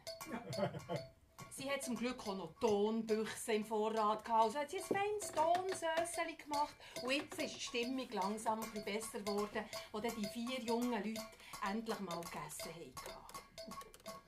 Sie 1.53 1.71
hat 1.71 1.83
zum 1.83 1.95
Glück 1.95 2.27
auch 2.27 2.37
noch 2.37 2.55
Tonbüchse 2.59 3.53
im 3.53 3.67
Vorrat 3.67 4.25
gehabt. 4.25 4.45
Also 4.45 4.59
hat 4.61 4.71
sie 4.71 4.79
ein 4.79 4.85
feines 4.85 5.31
Tonsösseli 5.33 6.37
gemacht. 6.37 6.75
Und 7.03 7.11
jetzt 7.11 7.39
ist 7.39 7.55
die 7.55 7.61
Stimmung 7.61 8.09
langsam 8.13 8.61
ein 8.63 8.85
besser 8.85 9.21
geworden, 9.21 9.65
wo 9.93 10.01
dann 10.01 10.17
die 10.17 10.27
vier 10.29 10.61
jungen 10.63 11.05
Leute 11.05 11.23
endlich 11.69 12.01
mal 12.01 12.21
gegessen 12.23 12.75
haben. 12.75 12.95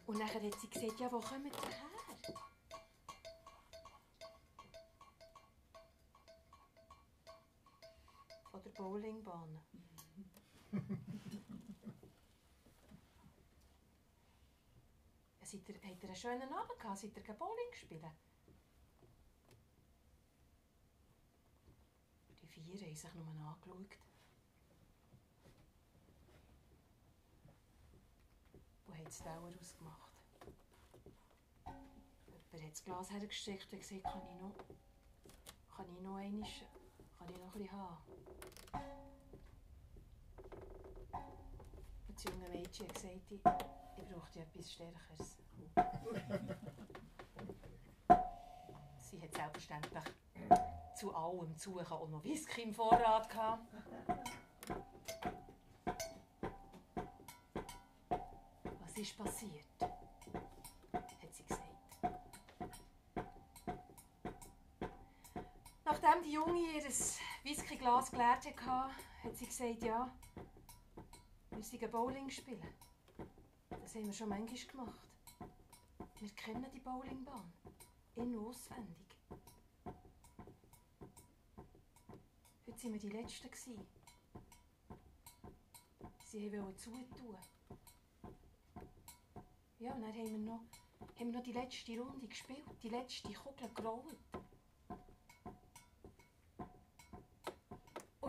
Und 0.07 0.19
nachher 0.19 0.43
hat 0.43 0.61
sie 0.61 0.69
gesagt, 0.69 1.01
ja, 1.01 1.11
wo 1.11 1.21
kommt 1.21 1.47
ihr 1.47 1.53
her? 1.53 1.93
Von 8.51 8.62
der 8.62 8.62
Bowlingbahn. 8.75 9.61
Es 15.43 15.50
seid 15.50 15.69
ihr, 15.69 15.75
habt 15.75 16.02
ihr 16.02 16.09
einen 16.09 16.17
schönen 16.17 16.52
Abend 16.52 16.79
gehabt? 16.79 16.99
Seid 16.99 17.17
ihr 17.17 17.35
Bowling 17.35 17.71
gespielt? 17.73 18.05
Die 22.41 22.47
vier 22.47 22.87
haben 22.87 22.95
sich 22.97 23.14
nur 23.14 23.26
angeschaut. 23.26 23.99
Und 28.87 28.95
haben 28.95 29.05
das 29.05 29.19
Dauer 29.19 29.52
ausgemacht. 29.61 30.12
Jemand 32.26 32.64
hat 32.64 32.71
das 32.71 32.85
Glas 32.85 33.11
hergesteckt 33.11 33.73
und 33.73 33.81
gesagt, 33.81 34.05
kann 34.05 34.23
ich 34.23 34.41
noch, 34.41 34.57
kann 35.76 35.87
ich 35.95 36.02
noch 36.02 36.17
einmal, 36.17 36.49
ich 37.31 37.38
noch 37.38 37.47
ein 37.47 37.52
bisschen 37.52 37.73
haben? 37.73 37.97
Und 42.09 42.17
das 42.17 42.25
junge 42.25 42.49
Mädchen 42.49 42.88
hat 42.88 42.95
gesagt, 42.95 43.31
ich, 43.31 43.43
brauchte 43.43 44.41
etwas 44.41 44.73
Stärkeres. 44.73 45.37
Sie 48.99 49.21
hat 49.21 49.35
selbstverständlich 49.35 50.05
zu 50.95 51.14
allem 51.14 51.55
Suchen 51.57 51.87
auch 51.87 52.09
noch 52.09 52.25
Whisky 52.25 52.62
im 52.62 52.73
Vorrat 52.73 53.29
gehabt. 53.29 53.75
Was 58.81 58.97
ist 58.97 59.14
passiert? 59.17 59.67
hat 61.23 61.35
sie 61.35 61.45
gesagt. 61.45 61.62
Nachdem 66.12 66.28
die 66.28 66.35
Junge 66.35 66.61
ihr 66.61 66.85
Whiskyglas 67.42 68.11
geleert 68.11 68.45
hatte, 68.45 68.95
hat 69.23 69.35
sie 69.35 69.47
gesagt, 69.47 69.83
ja, 69.83 70.14
wir 71.50 71.62
sind 71.62 71.90
Bowling 71.90 72.28
spielen. 72.28 72.75
Das 73.71 73.95
haben 73.95 74.04
wir 74.04 74.12
schon 74.12 74.28
manchmal 74.28 74.66
gemacht. 74.66 75.09
Wir 76.21 76.28
kennen 76.31 76.66
die 76.75 76.81
Bowlingbahn. 76.81 77.50
In- 78.16 78.37
und 78.37 78.47
auswendig. 78.47 79.07
Heute 82.66 82.83
waren 82.83 82.92
wir 82.92 83.00
die 83.00 83.09
Letzten. 83.09 83.50
gewesen. 83.50 83.87
Sie 86.26 86.52
wollten 86.52 86.76
zutun. 86.76 87.38
Ja, 89.78 89.95
und 89.95 90.02
dann 90.02 90.12
haben 90.12 90.31
wir 90.31 90.38
noch, 90.38 90.61
haben 91.19 91.33
wir 91.33 91.38
noch 91.38 91.42
die 91.42 91.52
letzte 91.52 91.99
Runde 91.99 92.28
gespielt, 92.28 92.64
die 92.83 92.90
letzte 92.90 93.33
Kugel 93.33 93.71
gerollt. 93.75 94.41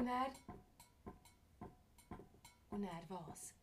Und 0.04 0.10
er. 0.10 0.34
Und 2.72 2.84
er 2.84 3.10
was? 3.10 3.54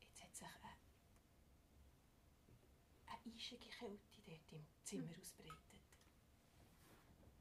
Jetzt 0.00 0.22
hat 0.22 0.34
sich 0.34 0.46
eine, 0.46 0.72
eine 3.24 3.34
eisige 3.36 3.68
Kälte 3.68 4.22
dort 4.24 4.52
im 4.52 4.66
Zimmer 4.84 5.12
ausbreitet. 5.20 5.58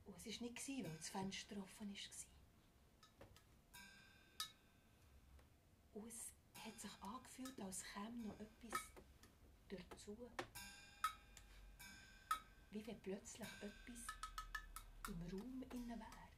Und 0.04 0.18
es 0.18 0.26
war 0.26 0.50
nicht, 0.50 0.68
weil 0.68 0.98
das 0.98 1.08
Fenster 1.08 1.56
offen 1.58 1.96
war. 1.96 2.26
Und 5.94 6.08
es 6.08 6.34
hat 6.56 6.78
sich 6.78 6.92
angefühlt, 7.02 7.62
als 7.62 7.84
käme 7.94 8.18
noch 8.18 8.38
etwas 8.38 8.82
dazu. 9.70 10.30
Wie 12.72 12.88
wenn 12.88 13.02
plötzlich 13.02 13.50
etwas 13.62 14.08
im 15.10 15.22
Raum 15.24 15.64
innen 15.74 15.90
wäre. 15.90 16.30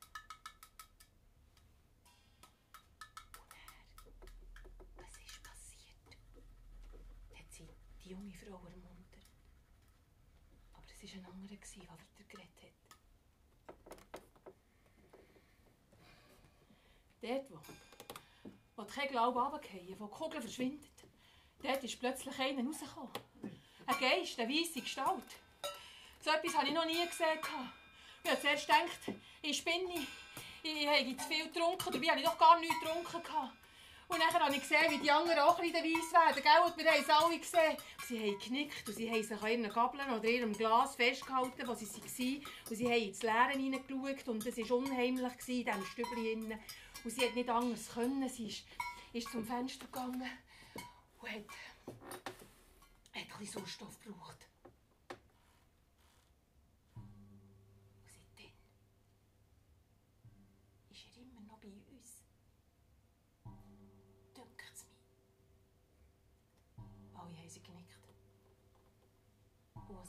Und 3.39 3.53
er, 3.53 3.69
was 4.95 5.11
ist 5.23 5.43
passiert? 5.43 6.17
Hat 7.37 7.51
sie 7.51 7.69
die 8.03 8.09
junge 8.09 8.33
Frau 8.33 8.65
ermuntert. 8.65 9.27
Aber 10.73 10.83
es 10.87 11.13
war 11.13 11.19
ein 11.19 11.25
anderer, 11.27 11.55
der 11.55 11.89
weiter 11.89 12.23
geredet 12.27 12.63
hat. 12.63 12.73
Dort, 17.21 17.51
wo, 17.51 17.59
wo 18.75 18.85
Kegel 18.85 19.19
alle 19.19 19.33
runterfallen, 19.33 19.99
wo 19.99 20.07
die 20.07 20.11
Kugel 20.13 20.41
verschwindet, 20.41 21.05
dort 21.61 21.83
ist 21.83 21.99
plötzlich 21.99 22.39
einer 22.39 22.65
rausgekommen. 22.65 23.11
Ein 23.85 23.99
Geist, 23.99 24.39
eine 24.39 24.51
weisse 24.51 24.81
Gestalt. 24.81 25.42
So 26.23 26.29
etwas 26.29 26.55
habe 26.55 26.67
ich 26.67 26.73
noch 26.73 26.85
nie 26.85 27.05
gesehen. 27.05 27.37
Ich 28.23 28.31
habe 28.31 28.39
zuerst 28.39 28.65
gedacht, 28.65 29.19
ich 29.41 29.57
spinne, 29.57 30.07
ich, 30.63 30.87
habe 30.87 31.17
zu 31.17 31.27
viel 31.27 31.47
getrunken, 31.49 31.91
dabei 31.91 32.07
habe 32.07 32.19
ich 32.19 32.25
doch 32.25 32.37
gar 32.37 32.57
nichts 32.61 32.79
getrunken. 32.79 33.51
Und 34.07 34.19
dann 34.21 34.41
habe 34.41 34.55
ich 34.55 34.61
gesehen, 34.61 34.89
wie 34.89 34.99
die 34.99 35.11
anderen 35.11 35.39
auch 35.39 35.59
ein 35.59 35.69
bisschen 35.69 35.83
weiss 35.83 36.13
werden. 36.13 36.41
Gell? 36.41 36.61
Und 36.65 36.77
wir 36.77 36.91
haben 36.91 37.01
es 37.01 37.09
alle 37.09 37.37
gesehen. 37.37 37.77
Sie 38.07 38.19
haben 38.19 38.39
geknickt 38.39 38.87
und 38.87 38.95
sie 38.95 39.11
haben 39.11 39.21
sich 39.21 39.41
an 39.41 39.49
ihren 39.49 39.73
Gabeln 39.73 40.11
oder 40.11 40.23
ihrem 40.23 40.53
Glas 40.53 40.95
festgehalten, 40.95 41.67
wo 41.67 41.73
sie 41.73 41.87
waren. 41.87 42.45
Und 42.69 42.75
sie 42.75 42.85
haben 42.85 43.03
ins 43.03 43.21
Leere 43.21 43.51
hineingeschaut 43.51 44.27
und 44.29 44.45
es 44.45 44.57
war 44.57 44.77
unheimlich 44.77 45.33
in 45.47 45.65
diesem 45.65 45.85
Stübchen. 45.85 46.59
Und 47.03 47.11
sie 47.11 47.25
hat 47.25 47.35
nicht 47.35 47.49
anders 47.49 47.89
können. 47.93 48.29
Sie 48.29 48.47
ist, 48.47 48.63
ist 49.11 49.29
zum 49.29 49.43
Fenster 49.43 49.87
gegangen 49.87 50.31
und 51.19 51.29
hat, 51.29 51.43
hat 53.11 53.23
ein 53.23 53.39
bisschen 53.39 53.59
Sauerstoff 53.59 53.99
gebraucht. 53.99 54.52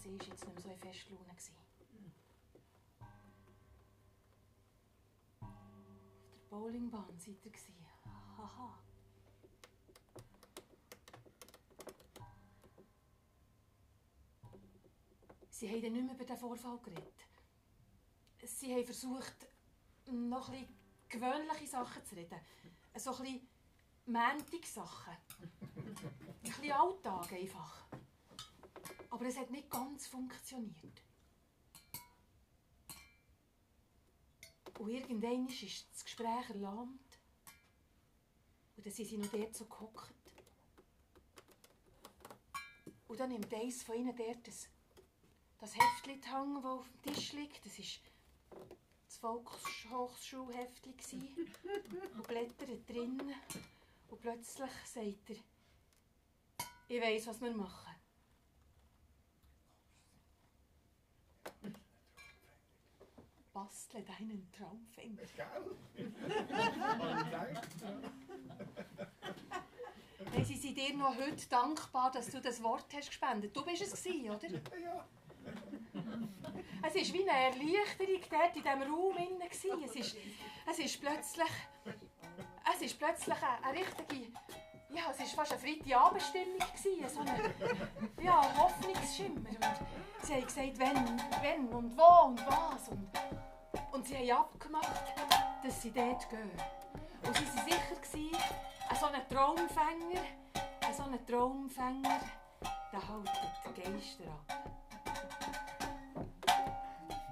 Sie 0.04 0.10
war 0.10 0.26
jetzt 0.26 0.44
nicht 0.46 0.54
mehr 0.54 0.60
so 0.62 0.68
in 0.68 0.78
Festlaune. 0.78 1.24
gewesen. 1.24 1.54
Auf 5.40 5.48
der 6.40 6.46
Bowlingbahn 6.50 7.18
ihr. 7.26 7.50
gewesen. 7.50 7.74
Haha. 8.36 8.78
Sie 15.48 15.68
haben 15.70 15.80
nicht 15.80 16.04
mehr 16.04 16.14
über 16.14 16.24
den 16.24 16.36
Vorfall 16.36 16.78
geredet. 16.80 17.24
Sie 18.42 18.74
haben 18.74 18.84
versucht, 18.84 19.46
noch 20.04 20.50
bisschen 20.50 20.68
gewöhnliche 21.08 21.66
Sachen 21.66 22.04
zu 22.04 22.14
reden. 22.14 22.38
So 22.94 23.10
bisschen 23.22 23.48
Mäntig-Sachen. 24.04 25.16
Ein 25.76 25.94
bisschen 26.42 26.72
Alltag 26.72 27.32
einfach. 27.32 27.83
Aber 29.24 29.32
es 29.32 29.38
hat 29.38 29.50
nicht 29.50 29.70
ganz 29.70 30.06
funktioniert. 30.06 31.02
Und 34.78 34.90
irgendwann 34.90 35.48
ist 35.48 35.86
das 35.90 36.04
Gespräch 36.04 36.50
erlahmt. 36.50 37.18
Und 38.76 38.84
dann 38.84 38.92
sind 38.92 39.08
sie 39.08 39.16
noch 39.16 39.28
dort 39.28 39.54
so 39.54 39.64
gehockt. 39.64 40.12
Und 43.08 43.18
dann 43.18 43.30
nimmt 43.30 43.54
eins 43.54 43.82
von 43.82 43.96
ihnen 43.96 44.14
dort 44.14 44.46
das, 44.46 44.68
das 45.58 45.74
Heftchen 45.74 46.20
die 46.20 46.28
Hand, 46.28 46.58
das 46.58 46.64
auf 46.66 46.86
dem 46.86 47.14
Tisch 47.14 47.32
liegt. 47.32 47.64
Das 47.64 47.78
war 47.78 48.66
das 49.06 49.16
Volkshochschulheftchen. 49.16 50.94
Und 52.14 52.28
blättert 52.28 52.90
drin. 52.90 53.22
Und 54.10 54.20
plötzlich 54.20 54.70
sagt 54.84 55.30
er, 55.30 55.36
ich 56.88 57.00
weiss, 57.00 57.26
was 57.26 57.40
wir 57.40 57.52
machen. 57.52 57.93
Bastle 63.54 64.02
deinen. 64.02 64.50
Gell? 64.50 64.66
Habe 64.66 65.06
ich 65.06 65.26
gedacht. 67.30 67.68
Hey, 70.32 70.44
sie 70.44 70.56
sind 70.56 70.76
dir 70.76 70.96
noch 70.96 71.16
heute 71.16 71.48
dankbar, 71.48 72.10
dass 72.10 72.30
du 72.30 72.40
das 72.40 72.60
Wort 72.64 72.92
hast 72.92 73.06
gespendet. 73.08 73.56
Du 73.56 73.64
bist 73.64 73.82
es 73.82 74.02
gewesen, 74.02 74.30
oder? 74.30 74.48
Ja. 74.80 75.06
Es 76.82 76.94
war 76.94 77.14
wie 77.14 77.28
eine 77.28 77.38
Erleichterung 77.38 78.20
dort 78.28 78.56
in 78.56 78.62
diesem 78.62 78.82
Raum. 78.82 79.16
Es 79.48 79.64
ist, 79.94 80.16
es 80.70 80.78
ist 80.78 81.00
plötzlich, 81.00 81.50
es 82.74 82.82
ist 82.82 82.98
plötzlich 82.98 83.36
eine, 83.36 83.64
eine 83.64 83.78
richtige, 83.78 84.32
ja, 84.94 85.10
es 85.10 85.36
war 85.36 85.44
fast 85.44 85.52
eine 85.52 85.60
Freitagabendstimmung. 85.60 86.60
So 87.08 87.20
eine 87.20 87.54
ja, 88.22 88.42
Hoffnungsschimmer. 88.56 89.50
Und 89.50 90.26
sie 90.26 90.34
haben 90.34 90.44
gesagt, 90.44 90.78
wenn, 90.78 91.20
wenn 91.42 91.68
und 91.68 91.96
wo 91.96 92.26
und 92.26 92.46
was. 92.46 92.88
Und, 92.88 93.10
und 93.92 94.06
sie 94.06 94.16
haben 94.16 94.40
abgemacht, 94.40 95.02
dass 95.62 95.82
sie 95.82 95.90
dort 95.90 96.28
gehen. 96.30 96.50
Und 97.26 97.36
sie 97.36 97.46
waren 97.46 97.64
sicher, 97.64 97.96
gewesen, 98.00 98.36
ein 98.88 98.96
so 98.96 99.06
ein 99.06 99.28
Traumfänger, 99.28 100.22
ein 100.86 100.94
so 100.94 101.02
ein 101.04 101.26
Traumfänger, 101.26 102.20
der 102.92 103.08
haltet 103.08 103.32
die 103.66 103.82
Geister 103.82 104.24
ab. 104.24 104.70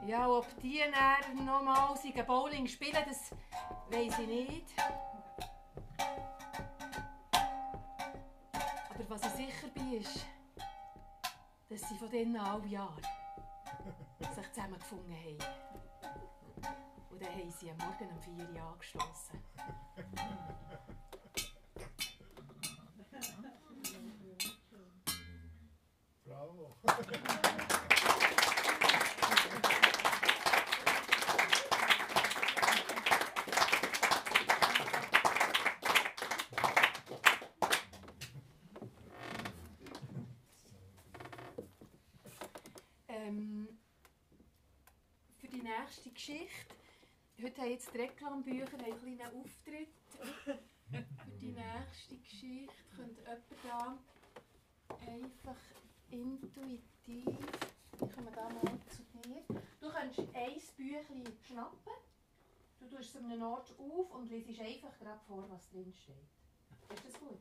Ja, 0.05 0.29
ob 0.29 0.46
die 0.61 0.81
dann 0.81 1.44
nochmal 1.44 1.94
Bowling 2.27 2.66
spielen, 2.66 3.05
das 3.07 3.31
weiß 3.90 4.18
ich 4.18 4.27
nicht. 4.27 4.75
Was 9.12 9.27
ich 9.27 9.46
sicher 9.46 9.68
bin, 9.75 9.92
ist, 10.01 10.25
dass 11.68 11.87
sie 11.87 11.98
von 11.98 12.09
denen 12.11 12.37
alle 12.37 12.66
Jahre 12.66 13.03
sich 14.35 14.53
zusammengefunden 14.53 15.14
haben. 15.14 15.38
Und 17.11 17.20
dann 17.20 17.31
haben 17.31 17.51
sie 17.51 17.70
am 17.70 17.77
Morgen 17.77 18.09
um 18.11 18.20
4 18.22 18.33
Uhr 18.33 18.62
angestoßen. 18.62 19.38
Bravo. 26.25 26.77
Ähm, 43.12 43.68
für 45.38 45.48
die 45.48 45.62
nächste 45.62 46.11
Geschichte. 46.11 46.75
Heute 47.42 47.61
haben 47.61 47.70
jetzt 47.70 47.92
die 47.92 47.98
Reklambücher 47.98 48.68
einen 48.78 48.96
kleinen 48.96 49.40
Auftritt. 49.40 49.88
für 50.44 50.61
die 51.40 51.50
nächste 51.50 52.16
Geschichte 52.18 52.72
könnte 52.94 53.20
jemand 53.20 53.42
da 53.64 53.98
einfach 55.11 55.57
intuitiv. 56.09 57.26
Ich 57.94 57.98
komme 57.98 58.31
da 58.33 58.48
mal 58.48 58.78
zu 58.88 59.02
dir. 59.24 59.42
Du 59.81 59.90
kannst 59.90 60.20
ein 60.20 60.61
Büchlein 60.76 61.37
schnappen. 61.44 61.92
Du 62.78 62.88
tust 62.88 63.11
es 63.11 63.16
an 63.16 63.24
einem 63.24 63.42
Ort 63.42 63.74
auf 63.76 64.12
und 64.12 64.31
liest 64.31 64.61
einfach 64.61 64.96
gerade 65.00 65.20
vor, 65.26 65.44
was 65.50 65.68
drin 65.70 65.92
steht. 65.92 66.14
Ist 66.94 67.05
das 67.05 67.20
gut? 67.20 67.40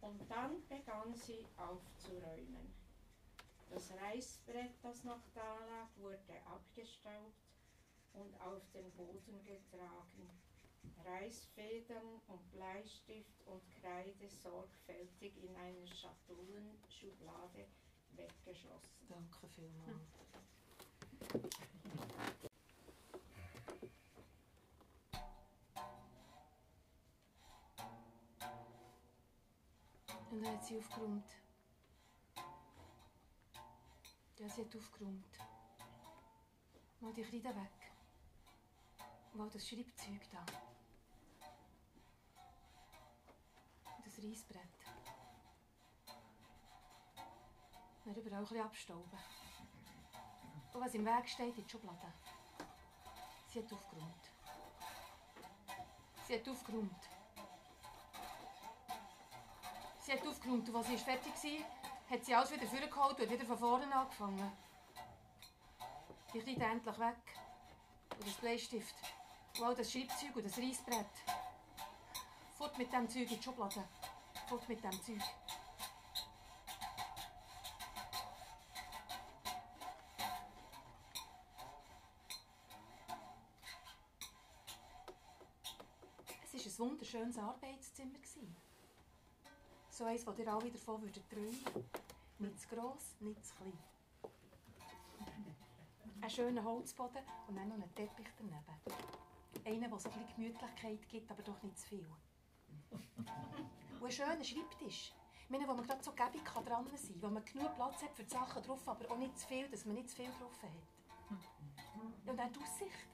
Und 0.00 0.30
dann 0.30 0.66
begann 0.68 1.14
sie 1.14 1.44
aufzuräumen. 1.58 2.72
Das 3.68 3.92
Reißbrett, 3.92 4.72
das 4.82 5.04
noch 5.04 5.20
da 5.34 5.58
lag, 5.66 5.88
wurde 5.98 6.40
abgestaubt 6.46 7.47
und 8.18 8.40
auf 8.40 8.62
den 8.72 8.90
Boden 8.92 9.44
getragen. 9.44 10.28
Reißfedern 11.04 12.20
und 12.26 12.52
Bleistift 12.52 13.46
und 13.46 13.62
Kreide 13.80 14.28
sorgfältig 14.28 15.32
in 15.42 15.54
einer 15.56 15.86
Schatulenschublade 15.86 17.66
weggeschlossen. 18.14 19.06
Danke 19.08 19.48
vielmals. 19.54 20.28
Und 30.30 30.44
dann 30.44 30.52
hat 30.52 30.64
sie 30.64 30.78
aufgeräumt. 30.78 31.24
Ja, 34.38 34.48
sie 34.48 34.64
hat 34.64 34.76
aufgeräumt. 34.76 35.38
Mal 37.00 37.12
die 37.14 37.22
Kreide 37.22 37.48
weg. 37.56 37.87
Mal 39.38 39.48
das 39.50 39.68
Schreibzeug 39.68 40.20
da. 40.32 40.44
Und 43.96 44.04
das 44.04 44.18
Reissbrett. 44.18 44.62
Dann 48.04 48.14
überall 48.16 48.38
ein 48.38 48.42
bisschen 48.42 48.60
abstauben. 48.60 49.18
Und 50.72 50.80
was 50.80 50.94
im 50.94 51.06
Weg 51.06 51.28
steht, 51.28 51.56
in 51.56 51.64
die 51.64 51.70
Schublade. 51.70 52.12
Sie 53.46 53.62
hat 53.62 53.72
aufgeräumt. 53.72 54.32
Sie 56.26 56.34
hat 56.34 56.48
aufgeräumt. 56.48 57.08
Sie 60.00 60.12
hat 60.14 60.26
aufgeräumt 60.26 60.68
und 60.68 60.74
als 60.74 60.88
sie 60.88 60.98
fertig 60.98 61.32
war, 61.32 62.10
hat 62.10 62.24
sie 62.24 62.34
alles 62.34 62.50
wieder 62.50 62.66
vorgeholt 62.66 63.20
und 63.20 63.30
wieder 63.30 63.46
von 63.46 63.58
vorne 63.58 63.94
angefangen. 63.94 64.52
Die 66.34 66.40
Kleine 66.40 66.72
endlich 66.72 66.98
weg. 66.98 67.38
Und 68.16 68.26
das 68.26 68.34
Bleistift. 68.34 69.17
All 69.60 69.74
das 69.74 69.90
Schreibzeug 69.92 70.36
und 70.36 70.46
das 70.46 70.56
Reissbrett. 70.56 71.06
Fort 72.56 72.78
mit 72.78 72.92
dem 72.92 73.08
Zeug 73.08 73.30
in 73.30 73.36
die 73.36 73.42
Schublade. 73.42 73.84
Fort 74.48 74.68
mit 74.68 74.82
dem 74.82 74.92
Zeug. 74.92 75.20
Es 86.44 86.78
war 86.78 86.86
ein 86.86 86.90
wunderschönes 86.90 87.38
Arbeitszimmer. 87.38 88.18
So 89.90 90.04
eins, 90.04 90.24
das 90.24 90.38
ihr 90.38 90.48
alle 90.48 90.70
davon 90.70 91.02
würdet 91.02 91.28
träumen 91.28 91.88
Nicht 92.38 92.60
zu 92.60 92.68
gross, 92.68 93.16
nicht 93.18 93.44
zu 93.44 93.54
klein. 93.56 93.78
Ein 96.20 96.30
schöner 96.30 96.62
Holzboden 96.62 97.22
und 97.48 97.56
dann 97.56 97.68
noch 97.68 97.74
ein 97.74 97.94
Teppich 97.96 98.28
daneben. 98.38 99.17
Einer, 99.68 99.88
der 99.88 99.98
so 99.98 100.08
ein 100.08 100.14
bisschen 100.14 100.34
Gemütlichkeit 100.34 101.08
gibt, 101.10 101.30
aber 101.30 101.42
doch 101.42 101.62
nicht 101.62 101.78
zu 101.78 101.88
viel. 101.88 102.08
Und 104.00 104.06
ein 104.06 104.10
schöner 104.10 104.42
Schreibtisch. 104.42 105.12
Ich 105.42 105.50
meine, 105.50 105.68
wo 105.68 105.74
man 105.74 105.86
gerade 105.86 106.02
so 106.02 106.12
gebig 106.12 106.42
kann 106.42 106.64
dran 106.64 106.86
sein 106.86 106.96
kann, 106.96 107.22
wo 107.22 107.28
man 107.28 107.44
genug 107.44 107.74
Platz 107.74 108.02
hat 108.02 108.14
für 108.14 108.24
die 108.24 108.30
Sachen 108.30 108.62
drauf, 108.62 108.88
aber 108.88 109.10
auch 109.10 109.18
nicht 109.18 109.38
zu 109.38 109.46
viel, 109.46 109.68
dass 109.68 109.84
man 109.84 109.96
nicht 109.96 110.08
zu 110.08 110.16
viel 110.16 110.30
drauf 110.30 110.62
hat. 110.62 110.70
Und 112.26 112.36
dann 112.36 112.50
die 112.50 112.60
Aussicht. 112.60 113.08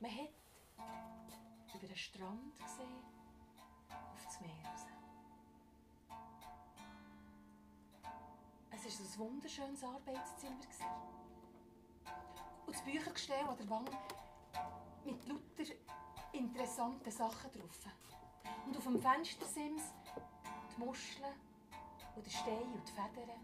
Man 0.00 0.10
hat 0.10 0.30
über 1.74 1.86
den 1.86 1.96
Strand 1.96 2.58
gesehen, 2.58 3.04
auf 3.88 4.24
das 4.26 4.40
Meer 4.40 4.50
raus. 4.66 4.86
Es 8.70 9.00
war 9.00 9.06
ein 9.06 9.30
wunderschönes 9.30 9.82
Arbeitszimmer. 9.82 10.56
Und 12.66 12.74
das 12.74 12.82
Büchergestell 12.82 13.46
an 13.46 13.56
der 13.56 13.70
Wand 13.70 13.90
mit 15.04 15.26
lauter 15.26 15.72
interessanten 16.32 17.10
Sachen 17.10 17.50
drauf. 17.52 17.78
Und 18.66 18.76
auf 18.76 18.84
dem 18.84 19.00
Fenstersims 19.00 19.82
die 20.76 20.84
Muscheln 20.84 21.34
und 22.16 22.24
der 22.24 22.30
Stein 22.30 22.72
und 22.72 22.82
die 22.86 22.92
Federn. 22.92 23.40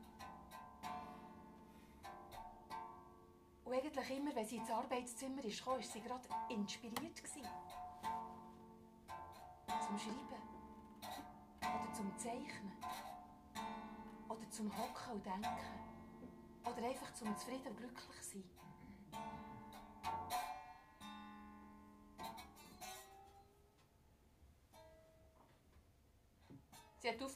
Und 3.64 3.74
eigentlich 3.74 4.10
immer, 4.10 4.34
wenn 4.34 4.46
sie 4.46 4.56
ins 4.56 4.70
Arbeitszimmer 4.70 5.42
kam, 5.42 5.74
war 5.74 5.82
sie 5.82 6.00
gerade 6.00 6.28
inspiriert. 6.48 7.22
Zum 9.86 9.98
Schreiben. 9.98 10.42
Oder 11.60 11.92
zum 11.92 12.18
Zeichnen. 12.18 12.72
Oder 14.28 14.50
zum 14.50 14.72
Hocken 14.76 15.12
und 15.12 15.26
Denken. 15.26 15.58
Oder 16.64 16.88
einfach 16.88 17.12
zum 17.12 17.36
zufrieden 17.36 17.68
und 17.68 17.76
glücklich 17.76 18.22
sein. 18.22 18.57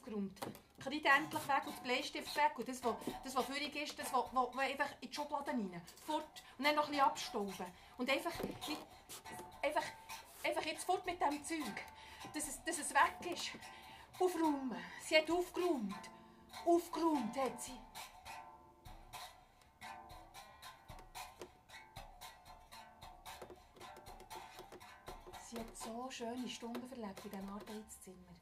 Aufgeräumt. 0.03 0.39
Kreide 0.79 1.09
endlich 1.09 1.47
weg 1.47 1.65
und 1.65 1.75
der 1.77 1.81
Bleistift 1.83 2.35
weg. 2.35 2.51
Und 2.57 2.67
das, 2.67 2.83
was, 2.83 2.95
das, 3.23 3.35
was 3.35 3.45
führig 3.45 3.75
ist, 3.75 3.97
das, 3.97 4.11
was, 4.13 4.25
was, 4.33 4.57
einfach 4.57 4.89
in 5.01 5.09
die 5.09 5.13
Schublade 5.13 5.51
rein. 5.51 5.81
Fort. 6.05 6.43
Und 6.57 6.65
dann 6.65 6.75
noch 6.75 6.85
ein 6.85 6.91
bisschen 6.91 7.05
abstauben. 7.05 7.65
Und 7.97 8.09
einfach, 8.09 8.33
einfach, 9.61 9.83
einfach 10.43 10.65
jetzt 10.65 10.83
fort 10.83 11.05
mit 11.05 11.21
dem 11.21 11.43
Zeug. 11.43 11.85
Dass 12.33 12.47
es, 12.47 12.63
dass 12.63 12.79
es 12.79 12.93
weg 12.93 13.31
ist. 13.31 13.51
Aufräumen. 14.19 14.77
Sie 15.01 15.17
hat 15.17 15.29
aufgeräumt. 15.29 16.09
Aufgeräumt 16.65 17.37
hat 17.37 17.61
sie. 17.61 17.79
Sie 25.49 25.59
hat 25.59 25.77
so 25.77 26.09
schöne 26.09 26.49
Stunden 26.49 26.87
verlebt 26.87 27.25
in 27.25 27.31
diesem 27.31 27.49
Arbeitszimmer. 27.49 28.33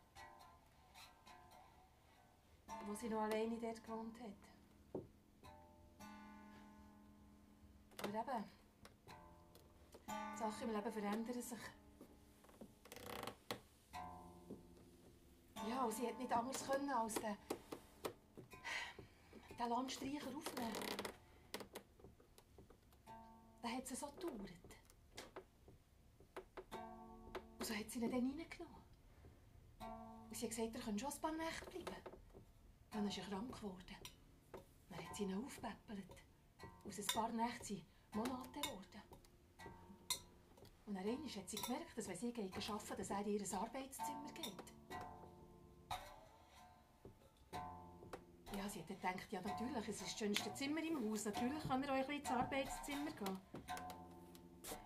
Wo 2.91 2.95
sie 2.95 3.08
noch 3.08 3.21
alleine 3.21 3.58
dort 3.58 3.82
gewohnt 3.82 4.19
hat. 4.19 5.01
Aber 8.04 8.19
eben, 8.19 8.43
die 10.08 10.38
Sachen 10.38 10.67
im 10.67 10.75
Leben 10.75 10.91
verändern 10.91 11.41
sich. 11.41 11.58
Ja, 15.69 15.84
und 15.86 15.93
sie 15.93 16.06
hat 16.06 16.19
nicht 16.19 16.34
anders 16.34 16.67
können 16.67 16.89
als 16.89 17.15
den, 17.15 17.38
den 19.58 19.69
Landstreicher 19.69 20.27
aufnehmen. 20.27 20.75
Dann 23.62 23.71
hat 23.71 23.88
sie 23.88 23.95
so 23.95 24.08
gedauert. 24.08 24.51
Und 27.58 27.65
so 27.65 27.73
hat 27.73 27.89
sie 27.89 27.99
ihn 27.99 28.12
dann 28.12 28.19
reingenommen. 28.19 28.82
Und 29.80 30.36
sie 30.36 30.43
hat 30.43 30.49
gesagt, 30.49 30.75
er 30.75 30.82
könnte 30.82 30.99
schon 30.99 31.13
ein 31.13 31.21
paar 31.21 31.32
Nächte 31.32 31.69
bleiben. 31.69 32.11
Dann 33.01 33.09
ist 33.09 33.17
er 33.17 33.23
krank 33.23 33.55
geworden. 33.55 33.95
Dann 34.91 34.99
hat 34.99 35.15
sie 35.15 35.23
ihn 35.23 35.43
aufgepäppelt. 35.43 36.05
Aus 36.85 36.99
ein 36.99 37.07
paar 37.07 37.29
Nächten 37.29 37.63
sind 37.65 37.83
Monate 38.13 38.61
geworden. 38.61 39.01
Und 40.85 40.93
dann 40.93 41.07
hat 41.07 41.49
sie 41.49 41.57
gemerkt, 41.57 41.97
dass 41.97 42.07
wenn 42.07 42.17
sie 42.17 42.27
arbeiten 42.27 42.97
dass 42.97 43.09
er 43.09 43.25
ihr 43.25 43.53
Arbeitszimmer 43.53 44.31
geht. 44.33 44.53
sie 48.69 48.79
hat 48.81 48.87
gedacht, 48.87 49.31
ja 49.31 49.41
natürlich, 49.41 49.87
es 49.87 49.95
ist 49.95 50.01
das 50.03 50.19
schönste 50.19 50.53
Zimmer 50.53 50.83
im 50.83 51.09
Haus. 51.09 51.25
Natürlich 51.25 51.63
kann 51.63 51.81
er 51.81 51.95
bisschen 51.95 52.19
ins 52.19 52.29
Arbeitszimmer 52.29 53.11
gehen. 53.11 53.41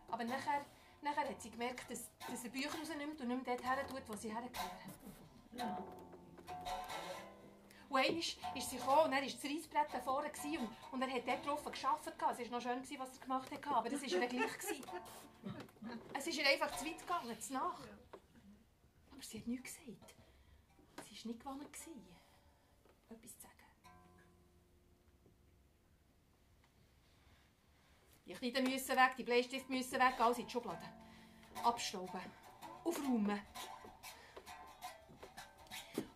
Aber 0.08 0.23
nachher, 0.23 0.65
nachher 1.01 1.30
hat 1.30 1.41
sie 1.41 1.51
gemerkt, 1.51 1.91
dass, 1.91 2.10
dass 2.30 2.45
er 2.45 2.49
Bücher 2.49 2.69
rausnimmt 2.80 3.19
und 3.19 3.28
nicht 3.28 3.45
mehr 3.45 3.58
dort 3.58 3.69
her 3.69 3.86
tut, 3.86 4.08
wo 4.08 4.15
sie 4.15 4.34
hergehören. 4.34 6.05
Und 7.95 8.01
einmal 8.01 8.19
ist 8.19 8.69
sie 8.69 8.75
gekommen 8.75 9.05
und 9.05 9.13
er 9.13 9.21
war 9.21 9.29
das 9.29 9.43
Reisbrett 9.45 9.93
da 9.93 10.01
vorne 10.01 10.27
und, 10.27 10.69
und 10.91 11.01
er 11.01 11.10
hat 11.13 11.25
dort 11.25 11.45
drauf 11.45 11.63
gearbeitet. 11.63 12.13
Es 12.17 12.51
war 12.51 12.58
noch 12.58 12.62
schön, 12.62 12.99
was 12.99 13.13
er 13.13 13.21
gemacht 13.21 13.49
hat, 13.49 13.67
aber 13.67 13.89
das 13.89 14.01
war 14.01 14.10
ihr 14.10 14.27
gleich. 14.27 14.51
Es 16.13 16.27
ist 16.27 16.38
ihr 16.38 16.45
einfach 16.45 16.75
zu 16.75 16.86
weit 16.86 16.99
gegangen, 16.99 17.39
zu 17.39 17.53
nach. 17.53 17.79
Aber 19.12 19.21
sie 19.21 19.39
hat 19.39 19.47
nichts 19.47 19.77
gesagt. 19.77 20.13
Sie 21.05 21.23
war 21.23 21.31
nicht 21.31 21.39
gewohnt, 21.39 21.71
gewesen, 21.71 22.05
etwas 23.08 23.38
zu 23.38 23.41
sagen. 23.43 23.53
Die 28.25 28.34
Kleider 28.34 28.62
müssen 28.62 28.95
weg, 28.97 29.15
die 29.17 29.23
Bleistifte 29.23 29.71
müssen 29.71 29.93
weg, 29.93 30.19
alles 30.19 30.39
in 30.39 30.47
die 30.47 30.51
Schublade. 30.51 30.84
Abstauben. 31.63 32.19
Aufräumen. 32.84 33.41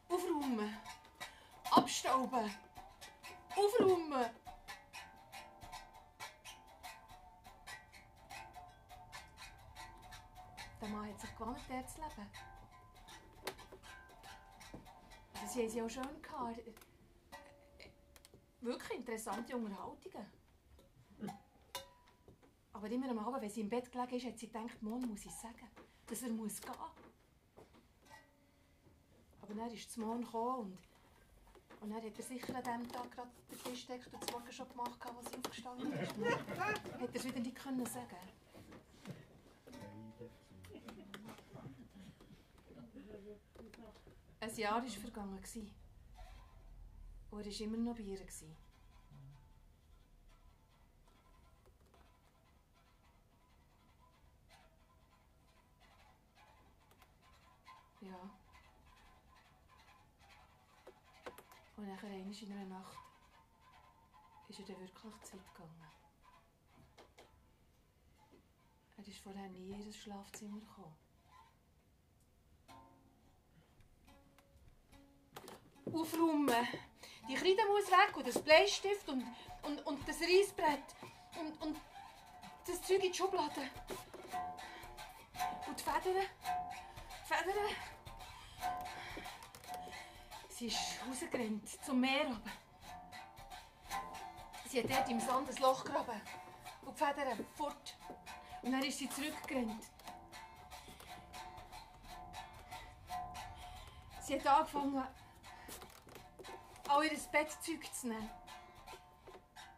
Aufräumen. 0.10 0.78
Abstauben. 1.80 2.52
Aufräumen. 3.56 4.30
Der 10.82 10.90
Mann 10.90 11.08
hat 11.08 11.22
sich 11.22 11.32
gewohnt, 11.38 11.60
dort 11.70 11.90
zu 11.90 12.02
leben. 12.02 12.30
Sie 15.48 15.62
haben 15.62 15.70
sie 15.70 15.82
auch 15.82 15.90
schön 15.90 16.22
gehabt. 16.22 16.60
Wirklich 18.60 19.00
interessante 19.00 19.56
Unterhaltungen. 19.56 20.26
Aber 22.74 22.92
immer 22.92 23.10
am 23.10 23.20
Abend, 23.20 23.42
wenn 23.42 23.50
sie 23.50 23.62
im 23.62 23.70
Bett 23.70 23.90
gelegen 23.90 24.16
ist, 24.16 24.26
hat 24.26 24.38
sie 24.38 24.48
gedacht, 24.48 24.82
morgen 24.82 25.08
muss 25.08 25.26
ich 25.26 25.32
sagen, 25.32 25.70
dass 26.08 26.24
er 26.24 26.30
muss 26.30 26.62
gehen 26.62 26.72
muss. 26.72 26.90
Aber 29.42 29.54
dann 29.54 29.72
ist 29.72 29.96
der 29.96 30.06
Morgen 30.06 30.24
gekommen 30.24 30.74
und, 30.74 30.89
und 31.82 31.90
dann 31.90 31.98
hat 31.98 32.04
er 32.04 32.24
sicher 32.24 32.56
an 32.56 32.64
diesem 32.64 32.92
Tag 32.92 33.12
gerade 33.12 33.30
den 33.50 33.64
Tisch 33.64 33.88
gedeckt 33.88 34.08
und 34.08 34.22
das 34.22 34.32
Morgen 34.32 34.52
schon 34.52 34.70
gemacht, 34.70 35.00
als 35.02 35.30
sie 35.30 35.38
aufgestanden 35.38 35.94
ist. 35.94 36.12
Hat 37.00 37.00
er 37.00 37.16
es 37.16 37.24
wieder 37.26 37.40
nicht 37.40 37.56
können 37.56 37.86
sagen 37.86 38.18
Ein 44.42 44.56
Jahr 44.56 44.82
war 44.82 44.90
vergangen. 44.90 45.38
Und 47.32 47.46
er 47.46 47.46
war 47.46 47.62
immer 47.62 47.78
noch 47.78 47.96
bei 47.96 48.02
ihr. 48.02 48.20
Ja. 58.02 58.39
Und 61.80 61.88
nachher 61.88 62.10
in 62.10 62.52
einer 62.52 62.66
Nacht 62.66 62.98
ist 64.50 64.60
er 64.60 64.66
dann 64.66 64.82
wirklich 64.82 65.24
zu 65.24 65.38
gegangen. 65.38 65.88
Er 68.98 69.08
ist 69.08 69.20
vorher 69.20 69.48
nie 69.48 69.72
in 69.72 69.88
ihr 69.88 69.94
Schlafzimmer 69.94 70.60
gekommen. 70.60 70.98
Aufräumen. 75.86 76.68
Die 77.30 77.36
Kreide 77.36 77.66
muss 77.68 77.90
weg 77.90 78.18
und 78.18 78.28
das 78.28 78.44
Bleistift 78.44 79.08
und, 79.08 79.24
und, 79.62 79.86
und 79.86 80.06
das 80.06 80.20
Reisbrett 80.20 80.84
und, 81.40 81.62
und 81.62 81.78
das 82.68 82.82
Zeug 82.82 83.06
in 83.06 83.12
die 83.14 83.18
Schublade. 83.18 83.70
Und 85.66 85.80
die 85.80 85.84
Federn. 85.84 86.26
Die 86.28 87.34
Federn. 87.34 87.99
Sie 90.60 90.68
ist 90.68 91.00
rausgerannt 91.08 91.86
zum 91.86 92.02
Meer 92.02 92.26
runter. 92.26 92.52
Sie 94.68 94.84
hat 94.84 94.90
dort 94.90 95.10
im 95.10 95.22
Sand 95.22 95.50
ein 95.50 95.56
Loch 95.62 95.86
gegraben. 95.86 96.20
Und 96.82 97.00
die 97.00 97.02
Federn 97.02 97.46
fort. 97.56 97.96
Und 98.62 98.74
dann 98.74 98.84
ist 98.84 98.98
sie 98.98 99.10
zurückgerannt. 99.10 99.86
Sie 104.20 104.38
hat 104.38 104.48
angefangen, 104.48 105.08
all 106.90 107.06
ihr 107.06 107.18
Bettzeug 107.32 107.94
zu 107.94 108.10
nehmen. 108.10 108.30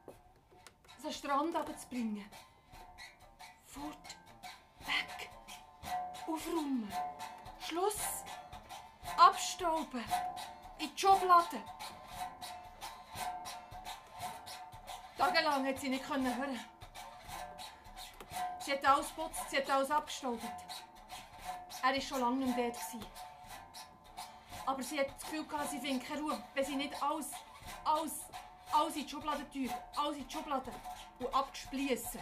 An 0.07 1.03
den 1.03 1.13
Strand 1.13 1.55
runterzubringen. 1.55 2.25
Fort. 3.65 4.17
Weg. 4.79 5.29
Aufräumen. 6.25 6.91
Schluss. 7.59 8.23
Abstauben. 9.15 10.03
In 10.81 10.89
die 10.95 10.99
Schublade. 10.99 11.61
Tagelang 15.15 15.67
hat 15.67 15.79
sie 15.79 15.89
nicht 15.89 16.09
hören. 16.09 16.59
Sie 18.59 18.71
hat 18.71 18.85
alles 18.85 19.07
geputzt, 19.09 19.41
sie 19.49 19.57
hat 19.57 19.69
alles 19.69 19.91
abgestaubt. 19.91 20.41
Er 21.83 21.93
war 21.93 22.01
schon 22.01 22.19
lange 22.19 22.45
nicht 22.45 22.57
mehr 22.57 22.71
dort. 22.71 23.05
Aber 24.65 24.81
sie 24.81 24.99
hat 24.99 25.09
das 25.09 25.21
Gefühl, 25.23 25.45
gehabt, 25.45 25.69
sie 25.69 25.79
findet 25.79 26.07
keine 26.07 26.21
Ruhe, 26.21 26.43
wenn 26.55 26.65
sie 26.65 26.75
nicht 26.75 27.03
alles, 27.03 27.31
alles, 27.83 28.13
alles 28.71 28.95
in 28.95 29.03
die 29.03 29.09
Schublade 29.09 29.47
tun. 29.51 29.69
Alles 29.95 30.17
in 30.17 30.27
die 30.27 30.33
Schublade 30.33 30.71
und 31.19 31.35
abgespliessen. 31.35 32.21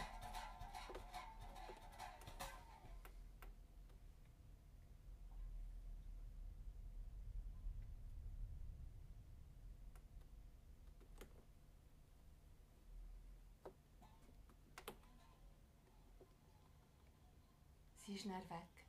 Schnell 18.30 18.50
weg. 18.50 18.86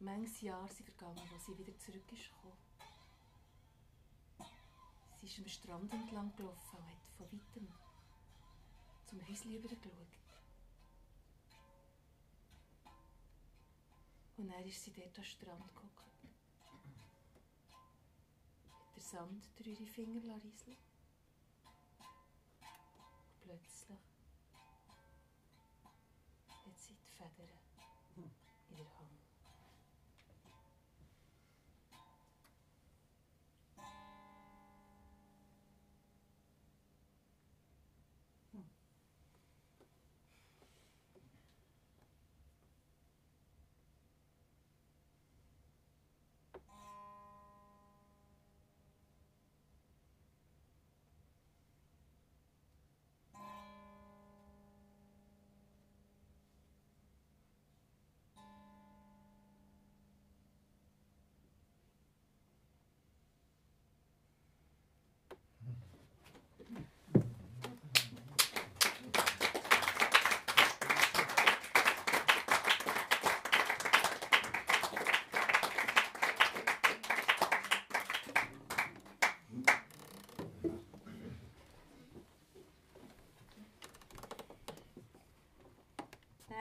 Manches 0.00 0.40
Jahre 0.40 0.68
sind 0.68 0.86
vergangen, 0.86 1.28
als 1.32 1.46
sie 1.46 1.58
wieder 1.58 1.78
zurück 1.78 2.12
ist 2.12 2.30
gekommen. 2.30 2.56
Sie 5.20 5.26
ist 5.26 5.38
am 5.38 5.48
Strand 5.48 5.92
entlang 5.92 6.34
gelaufen 6.36 6.78
und 6.78 6.86
hat 6.86 6.96
von 7.16 7.26
weitem 7.26 7.68
zum 9.06 9.28
Häuschen 9.28 9.54
übergeschaut. 9.54 10.18
Und 14.36 14.48
dann 14.48 14.64
ist 14.64 14.82
sie 14.82 14.92
dort 14.92 15.18
am 15.18 15.24
Strand 15.24 15.74
geguckt. 15.74 16.00
Hat 18.70 18.96
der 18.96 19.02
Sand 19.02 19.44
durch 19.56 19.68
ihre 19.68 19.86
Finger 19.86 20.42
rieseln 20.42 20.76
Plötzlich 23.44 23.90
hat 23.90 24.13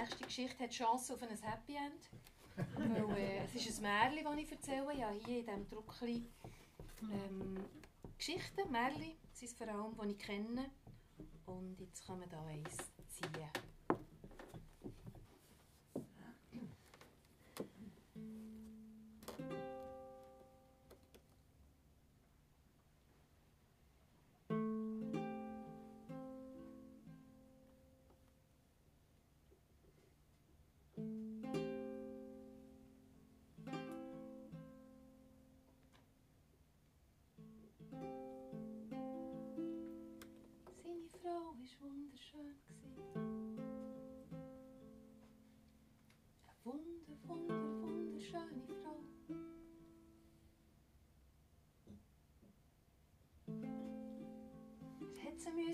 nächste 0.03 0.25
Geschichte 0.25 0.63
hat 0.63 0.71
Chance 0.71 1.13
auf 1.13 1.23
ein 1.23 1.29
Happy 1.29 1.75
End. 1.75 2.09
Weil, 2.75 3.17
äh, 3.17 3.45
es 3.45 3.55
ist 3.55 3.77
ein 3.79 3.83
Märchen, 3.83 4.25
das 4.25 4.37
ich 4.37 4.51
erzähle. 4.51 4.97
Ja, 4.97 5.09
hier 5.09 5.39
in 5.39 5.45
diesem 5.45 5.69
Druckchen 5.69 6.27
ähm, 7.01 7.57
Geschichten, 8.17 8.69
Märchen, 8.69 9.13
das 9.31 9.41
ist 9.41 9.57
vor 9.57 9.67
allem, 9.67 9.95
die 10.03 10.11
ich 10.11 10.19
kenne. 10.19 10.71
Und 11.45 11.79
jetzt 11.79 12.05
kann 12.05 12.19
man 12.19 12.29
da 12.29 12.43
eins 12.45 12.77
ziehen. 13.07 13.49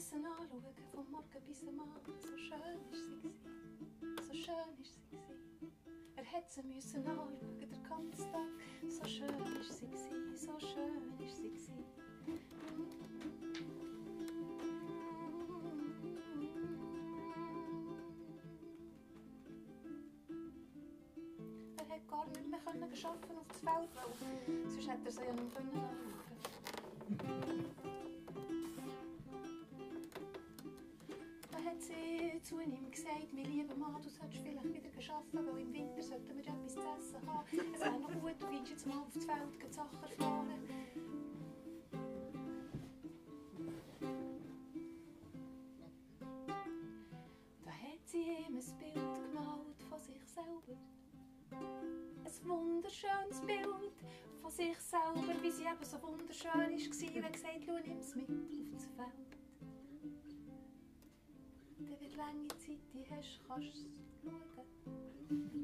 Hat 0.09 0.15
sie 0.15 0.17
müssen 0.17 0.25
anschauen, 0.25 0.75
vom 0.93 1.11
Morgen 1.11 1.41
bis 1.45 1.67
am 1.67 1.79
Abend. 1.79 2.21
So 2.21 2.37
schön 2.37 2.81
ist 2.91 3.05
sie. 3.05 3.33
So 4.27 4.33
schön 4.33 4.81
ist 4.81 4.95
sie. 5.09 5.17
Er 6.15 6.25
hat 6.31 6.51
sie 6.51 6.63
müssen 6.63 7.07
anschauen, 7.07 7.59
den 7.59 7.83
ganzen 7.83 8.31
Tag. 8.31 8.47
So 8.87 9.05
schön 9.05 9.29
ist 9.59 9.79
sie. 9.79 9.87
So 10.35 10.59
schön 10.59 11.13
ist 11.19 11.37
sie. 11.37 11.85
Er 21.77 21.95
hat 21.95 22.07
gar 22.07 22.25
nicht 22.27 22.49
mehr 22.49 22.59
arbeiten 22.65 23.37
auf 23.37 23.47
das 23.47 23.59
Feld, 23.59 23.89
weil 23.95 24.69
sonst 24.69 24.89
hätte 24.89 25.05
er 25.05 25.11
sie 25.11 25.21
ja 25.21 25.33
nicht 25.33 25.55
können 25.55 26.08
arbeiten, 35.19 35.47
weil 35.47 35.61
im 35.61 35.73
Winter 35.73 36.01
sollten 36.01 36.35
wir 36.35 36.47
etwas 36.47 36.73
zu 36.73 36.79
essen 36.79 37.27
haben. 37.27 37.45
Es 37.73 37.79
wäre 37.79 37.99
noch 37.99 38.21
gut, 38.21 38.35
du 38.39 38.47
gehst 38.47 38.69
jetzt 38.69 38.87
mal 38.87 38.99
auf 38.99 39.09
das 39.13 39.25
Feld 39.25 39.59
gehst 39.59 39.73
Sachen 39.73 40.03
erfahren. 40.03 40.49
Da 47.65 47.71
hat 47.71 48.05
sie 48.05 48.21
ihm 48.21 48.55
ein 48.55 48.77
Bild 48.79 48.95
gemalt 48.95 49.83
von 49.89 49.99
sich 49.99 50.25
selber. 50.25 50.77
Ein 51.51 52.49
wunderschönes 52.49 53.41
Bild 53.41 53.93
von 54.41 54.51
sich 54.51 54.79
selber, 54.79 55.41
wie 55.41 55.51
sie 55.51 55.63
eben 55.63 55.83
so 55.83 56.01
wunderschön 56.01 56.51
war. 56.51 57.23
Er 57.23 57.31
gesagt, 57.31 57.63
schau, 57.65 57.79
nimm 57.85 57.97
es 57.99 58.15
mit 58.15 58.29
auf 58.29 58.71
das 58.73 58.85
Feld. 58.87 59.38
Dann 61.89 61.99
wird 62.01 62.15
lange 62.17 62.47
Zeit, 62.49 62.77
die 62.93 63.03
hast, 63.09 63.39
kannst 63.47 63.67
du 63.67 63.89
schauen. 64.23 64.67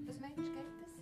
Was 0.07 0.19
meinst 0.19 0.37
du, 0.37 0.43
geht 0.43 0.65
das? 0.81 0.93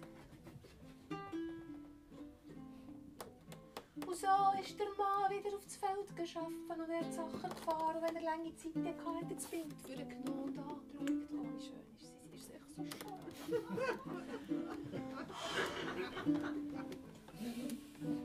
Und 3.95 4.15
so 4.17 4.61
ist 4.61 4.79
der 4.79 4.87
Mann 4.97 5.31
wieder 5.31 5.55
auf 5.55 5.63
das 5.63 5.77
Feld 5.77 6.15
geschaffen 6.15 6.69
und 6.69 6.89
er 6.89 6.99
hat 6.99 7.13
Sachen 7.13 7.41
gefahren. 7.41 7.95
Und 7.95 8.01
wenn 8.01 8.15
er 8.17 8.21
lange 8.21 8.53
Zeit 8.55 8.75
hatte, 8.75 9.05
hat 9.05 9.29
er 9.29 9.35
das 9.35 9.45
Bild 9.45 9.73
für 9.85 9.93
ihn 9.93 10.09
genommen 10.09 10.43
und 10.43 10.59
angeschaut. 10.59 10.81
Oh, 11.31 11.45
wie 11.55 11.61
schön 11.61 11.79
ist 11.95 12.01
sie. 12.01 12.27
Sie 12.29 12.35
ist 12.35 12.51
echt 12.53 12.69
so 12.75 12.83
schön. 13.47 13.63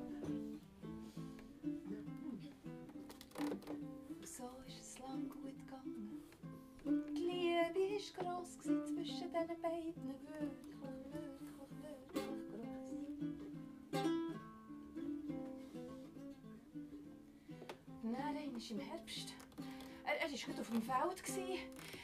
Liebe 7.74 7.98
war 7.98 8.14
gross 8.14 8.58
zwischen 8.60 8.96
diesen 8.96 9.30
beiden. 9.32 9.94
Wirklich, 10.06 10.80
wirklich, 10.80 11.14
wirklich 11.14 11.54
gross. 11.54 11.72
Und 18.02 18.12
dann 18.12 18.36
im 18.70 18.78
Herbst. 18.78 19.34
Er, 20.08 20.22
er 20.22 20.30
war 20.30 20.38
gerade 20.38 20.60
auf 20.60 20.70
dem 20.70 20.82
Feld. 20.82 21.22
Gewesen. 21.22 21.58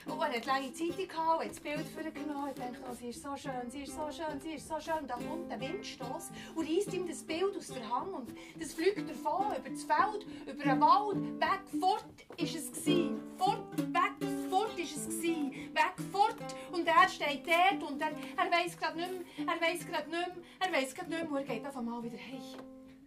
Und 0.05 0.21
er 0.21 0.29
hatte 0.29 0.47
lange 0.47 0.73
Zeit 0.75 1.09
gehabt, 1.09 1.43
hat 1.43 1.51
das 1.51 1.61
Bild 1.61 1.87
für 1.89 2.03
ihn 2.03 2.13
genommen. 2.13 2.51
Ich 2.55 2.61
dachte, 2.61 2.79
oh, 2.91 2.95
sie 2.95 3.09
ist 3.09 3.23
so 3.23 3.35
schön, 3.35 3.71
sie 3.71 3.83
ist 3.85 3.95
so 3.95 4.11
schön, 4.13 4.41
sie 4.41 4.55
ist 4.55 4.69
so 4.69 4.79
schön. 4.79 4.99
Und 5.01 5.09
dann 5.09 5.27
kommt 5.27 5.51
der 5.51 5.59
Windstoß 5.61 6.31
und 6.55 6.69
reißt 6.69 6.93
ihm 6.93 7.09
das 7.09 7.23
Bild 7.23 7.57
aus 7.57 7.69
der 7.69 7.89
Hand. 7.89 8.13
Und 8.13 8.37
das 8.61 8.75
fliegt 8.75 9.09
davon, 9.09 9.57
über 9.57 9.71
das 9.71 9.85
Feld, 9.85 10.27
über 10.43 10.63
den 10.63 10.81
Wald. 10.81 11.17
Weg, 11.41 11.81
fort 11.81 12.05
ist 12.37 12.55
es. 12.55 12.73
Gewesen. 12.73 13.23
Fort, 13.39 13.79
weg, 13.79 14.29
fort 14.51 14.79
ist 14.79 14.97
es. 14.97 15.05
Gewesen. 15.07 15.53
Weg, 15.53 15.95
fort. 16.13 16.55
Und 16.73 16.87
er 16.87 17.09
steht 17.09 17.47
dort 17.47 17.91
und 17.91 18.03
er, 18.03 18.09
er 18.09 18.51
weiss 18.53 18.77
gerade 18.77 18.99
nicht 18.99 19.39
mehr, 19.39 19.55
er 19.55 19.61
weiss 19.61 19.87
gerade 19.87 20.11
nicht 20.11 20.35
mehr, 20.35 20.45
er 20.61 20.73
weiss 20.73 20.95
gerade 20.95 21.11
nicht 21.11 21.23
mehr, 21.23 21.31
wo 21.31 21.37
er 21.37 21.45
geht 21.45 21.67
auf 21.67 21.77
einmal 21.77 22.03
wieder 22.03 22.19
heim. 22.19 22.61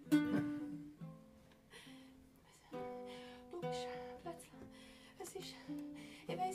Du 3.60 3.62
bist 3.62 3.88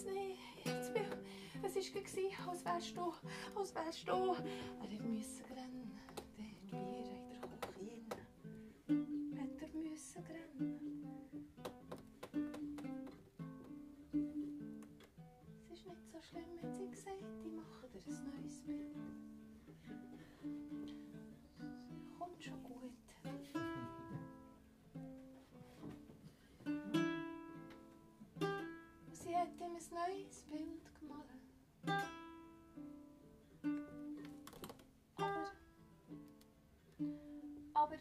weiß 0.05 0.15
nicht. 0.15 0.39
Das 0.65 0.93
Bild. 0.93 1.17
Es 1.63 1.77
war 1.77 1.93
als 2.49 2.65
wärst 2.65 2.97
du. 2.97 3.13
Als 3.55 3.75
wärst 3.75 4.09
du. 4.09 4.13
Er 4.13 5.03
musste 5.03 5.45
rennen. 5.51 5.99
Dort 6.17 6.71
Bier 6.71 7.22
neues 29.93 30.43
Bild 30.43 30.83
gemalt. 30.99 31.27
Aber. 35.17 35.51
Aber. 37.75 37.97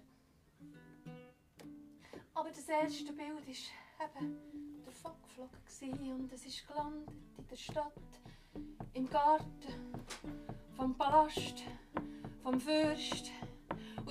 Aber 2.34 2.50
das 2.50 2.68
erste 2.68 3.14
Bild 3.14 3.48
war 3.48 4.08
eben 4.08 4.38
davon 4.86 5.12
geflogen 5.24 6.12
und 6.14 6.32
es 6.34 6.46
ist 6.46 6.68
gelandet 6.68 7.10
in 7.38 7.48
der 7.48 7.56
Stadt, 7.56 7.94
im 8.94 9.10
Garten, 9.10 9.94
vom 10.76 10.96
Palast, 10.96 11.64
vom 12.42 12.60
Fürst. 12.60 13.32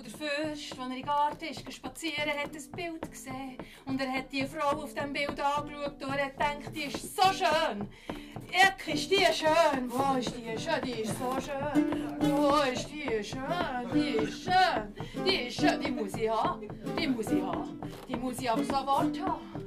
Und 0.01 0.07
der 0.07 0.19
Fürst, 0.19 0.79
als 0.79 0.79
er 0.79 0.95
den 0.95 1.03
Garten 1.05 1.45
ist, 1.45 1.73
spazieren, 1.75 2.33
hat 2.43 2.55
das 2.55 2.69
Bild 2.69 3.11
gesehen. 3.11 3.59
Und 3.85 4.01
er 4.01 4.11
hat 4.11 4.33
die 4.33 4.47
Frau 4.47 4.83
auf 4.83 4.95
dem 4.95 5.13
Bild 5.13 5.39
angeschaut 5.39 6.03
und 6.03 6.15
er 6.15 6.25
hat 6.25 6.33
gedacht, 6.33 6.75
die 6.75 6.85
ist 6.85 7.15
so 7.15 7.31
schön. 7.35 7.87
Eck, 8.51 8.95
ist 8.95 9.11
die 9.11 9.17
schön. 9.17 9.91
Wo 9.91 10.17
ist 10.17 10.33
die 10.35 10.59
schön? 10.59 10.81
Die 10.83 11.03
ist 11.03 11.19
so 11.19 11.37
schön. 11.39 12.17
Wo 12.19 12.63
ist 12.73 12.89
die 12.89 13.23
schön? 13.23 13.91
Die 13.93 14.25
ist 14.25 14.45
schön. 14.45 15.25
Die 15.27 15.35
ist 15.49 15.61
schön. 15.61 15.81
Die 15.83 15.91
muss 15.91 16.15
ich 16.15 16.31
haben. 16.31 16.69
Die 16.99 17.07
muss 17.07 17.31
ich 17.31 17.43
haben. 17.43 17.81
Die 18.09 18.17
muss 18.17 18.41
ich 18.41 18.51
aber 18.51 18.65
sofort 18.65 19.21
haben. 19.21 19.67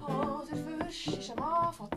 Oh, 0.00 0.40
der 0.50 0.56
Fürst 0.56 1.28
war 1.28 1.36
ein 1.36 1.62
Mann 1.62 1.72
von 1.74 1.90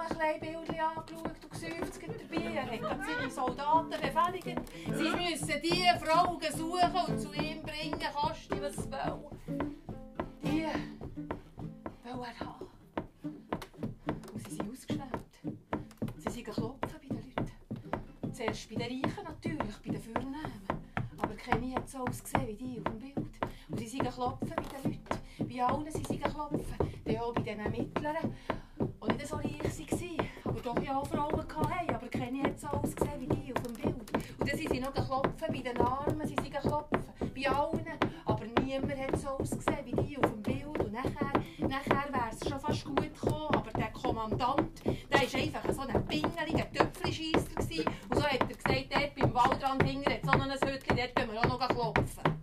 nur 0.00 0.10
ein 0.10 0.16
kleines 0.16 0.40
Bild 0.40 0.56
angeschaut 0.56 1.12
und 1.12 1.50
gesäuft 1.50 2.00
dabei. 2.02 2.54
Er 2.54 2.90
hat 2.90 3.00
seine 3.04 3.30
Soldaten 3.30 3.90
befehligt, 3.90 4.60
sie 4.86 5.10
müssen 5.10 5.62
diese 5.62 5.98
Frau 6.04 6.38
suchen 6.56 7.04
und 7.08 7.20
zu 7.20 7.32
ihm 7.32 7.62
bringen, 7.62 8.00
koste 8.14 8.62
was 8.62 8.76
es 8.76 8.90
will. 8.90 9.30
Die 10.42 10.66
will 12.04 12.24
er 12.24 12.40
haben. 12.40 12.66
Und 14.32 14.48
sie 14.48 14.54
sind 14.56 14.70
ausgeschwemmt. 14.70 15.34
Sie 16.16 16.30
sind 16.30 16.44
klopfen 16.44 16.78
bei 16.80 17.08
den 17.08 17.16
Leuten. 17.16 18.32
Zuerst 18.32 18.68
bei 18.68 18.76
den 18.76 19.04
Reichen 19.04 19.24
natürlich, 19.24 19.76
bei 19.84 19.92
den 19.92 20.02
Vornehmen. 20.02 20.62
Aber 21.18 21.34
keine 21.34 21.74
hat 21.74 21.88
so 21.88 21.98
ausgesehen 21.98 22.48
wie 22.48 22.54
die 22.54 22.78
auf 22.78 22.84
dem 22.84 22.98
Bild. 22.98 23.16
Und 23.68 23.78
sie 23.78 23.86
sind 23.86 24.10
klopfen 24.10 24.48
bei 24.48 24.56
den 24.56 24.92
Leuten. 24.92 25.48
Bei 25.48 25.64
allen 25.64 25.90
sind 25.90 26.06
sie 26.06 26.18
klopfen. 26.18 26.64
Dann 27.04 27.16
auch 27.18 27.34
bei 27.34 27.42
diesen 27.42 27.70
Mittleren. 27.70 27.89
War 45.20 45.38
einfach 45.38 45.70
so 45.70 45.80
ein 45.82 46.06
pingeliger 46.06 46.72
Töpfelscheisser. 46.72 47.84
Und 48.08 48.16
so 48.16 48.22
hat 48.22 48.40
er 48.40 48.46
gesagt, 48.46 48.86
dort 48.90 49.14
beim 49.16 49.34
Waldrand 49.34 49.82
hinten 49.82 50.10
hat 50.10 50.24
so 50.24 50.30
ein 50.30 50.50
Hütchen, 50.50 50.96
dort 50.96 51.14
gehen 51.14 51.30
wir 51.30 51.40
auch 51.40 51.58
noch 51.58 51.68
klopfen. 51.68 52.39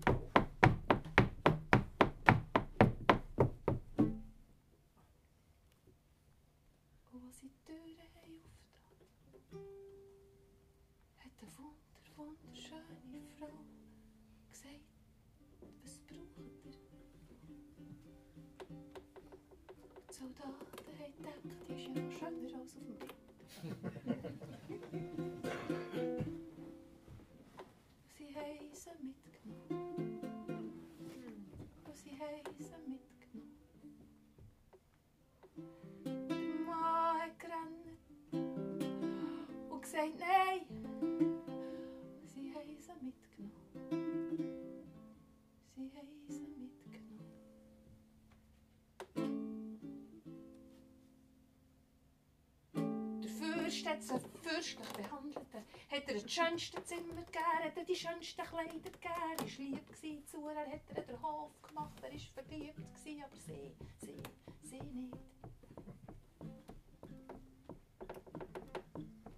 Sie 53.77 54.19
fürstlich 54.41 54.89
behandelt. 54.89 55.45
Er 55.89 55.97
hat 55.97 56.07
ihr 56.07 56.21
das 56.21 56.31
schönste 56.31 56.83
Zimmer 56.83 57.13
gegeben, 57.13 57.63
hat 57.63 57.77
ihr 57.77 57.85
die 57.85 57.95
schönsten 57.95 58.43
Kleider 58.43 58.73
gegeben. 58.73 58.91
Er 59.03 59.39
war 59.39 59.45
lieb 59.57 59.87
gewesen 59.87 60.25
zu 60.25 60.37
ihr, 60.37 60.55
er 60.55 60.71
hat 60.71 60.81
ihr 60.95 61.03
den 61.03 61.21
Hof 61.21 61.51
gemacht, 61.61 61.93
er 62.01 62.11
war 62.11 62.19
verliebt, 62.19 62.75
gewesen, 62.75 63.23
aber 63.23 63.35
sie, 63.35 63.75
sie, 63.99 64.23
sie 64.63 64.81
nicht. 64.81 65.13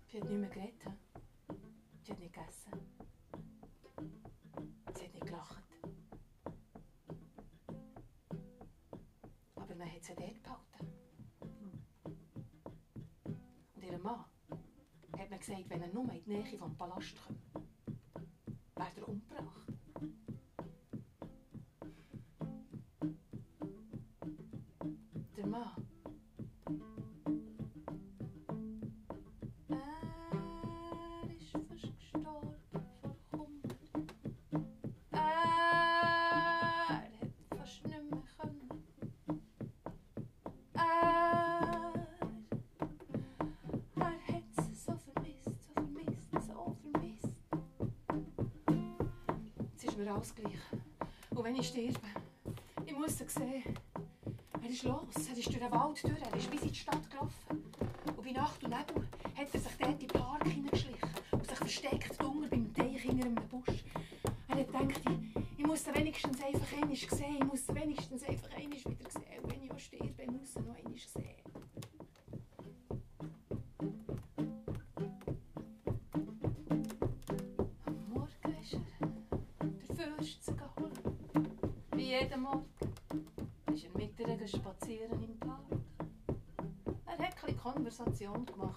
Sie 0.07 0.17
hat 0.21 0.29
nicht 0.29 0.39
mehr 0.39 0.49
geredet. 0.49 0.78
Gesagt, 15.39 15.69
wenn 15.69 15.81
er 15.81 15.93
nur 15.93 16.11
in 16.11 16.23
die 16.23 16.31
Nähe 16.31 16.57
vom 16.57 16.75
Palast 16.75 17.15
kommt, 17.25 17.38
mir 50.09 50.15
alles. 50.15 50.33
Und 51.29 51.43
wenn 51.43 51.55
ich 51.55 51.67
sterbe, 51.67 51.99
ich 52.85 52.97
muss 52.97 53.17
sie 53.17 53.27
sehen. 53.27 53.63
Er 54.61 54.69
ist 54.69 54.83
los, 54.83 55.03
er 55.15 55.37
ist 55.37 55.47
durch 55.47 55.59
den 55.59 55.71
Wald 55.71 56.03
durch, 56.03 56.21
er 56.21 56.37
ist 56.37 56.51
bis 56.51 56.61
in 56.61 56.69
die 56.69 56.75
Stadt 56.75 57.09
gelaufen. 57.09 57.63
Und 58.05 58.23
bei 58.23 58.31
Nacht 58.31 58.63
und 58.63 58.69
Nebel 58.69 59.07
hat 59.37 59.47
er 59.53 59.59
sich 59.59 59.71
dort 59.79 59.91
in 59.91 59.99
den 59.99 60.07
Park 60.07 60.43
hineingeschlichen 60.43 61.09
und 61.31 61.47
sich 61.47 61.57
versteckt 61.57 62.23
unten 62.23 62.49
beim 62.49 62.73
Teich 62.73 63.01
hinter 63.01 63.25
einem 63.25 63.35
Busch. 63.49 63.83
Er 64.47 64.55
hat 64.57 64.67
gedacht, 64.67 65.01
ich, 65.09 65.59
ich 65.59 65.65
muss 65.65 65.83
sie 65.83 65.95
wenigstens 65.95 66.43
einfach 66.43 66.77
einmal 66.81 66.95
sehen, 66.95 67.49
Konversation 88.19 88.45
gemacht, 88.45 88.68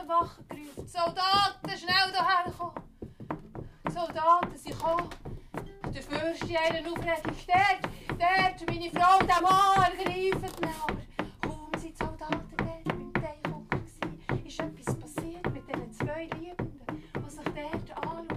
Fürst 0.00 0.06
hat 0.06 0.06
nach 0.06 0.06
der 0.06 0.08
Wache 0.08 0.42
gerufen. 0.44 0.86
Soldaten, 0.86 1.78
schnell 1.78 2.12
hierher 2.12 2.52
kommen. 2.56 2.74
Soldaten 3.92 4.56
sind 4.56 4.78
gekommen. 4.78 5.08
Der 5.92 6.02
Fürst 6.02 6.42
in 6.44 6.56
einer 6.56 6.90
Aufregung. 6.90 7.36
Dort, 7.46 7.82
dort, 8.08 8.66
meine 8.66 8.90
Frau 8.90 9.18
der 9.26 9.40
Mann 9.42 9.82
ergreifen 9.82 10.52
ihn. 10.62 10.74
Aber 10.86 11.02
kaum 11.42 11.70
sind 11.78 11.92
die 11.92 12.04
Soldaten 12.04 12.56
dort 12.56 12.84
beim 12.84 13.12
Teich 13.14 13.44
unten 13.44 13.68
gewesen, 13.68 14.46
ist 14.46 14.60
etwas 14.60 14.98
passiert 14.98 15.52
mit 15.52 15.68
diesen 15.68 15.92
zwei 15.92 16.24
Liebenden, 16.38 17.02
die 17.14 17.30
sich 17.30 17.44
dort 17.44 17.90
anschauen. 17.96 18.28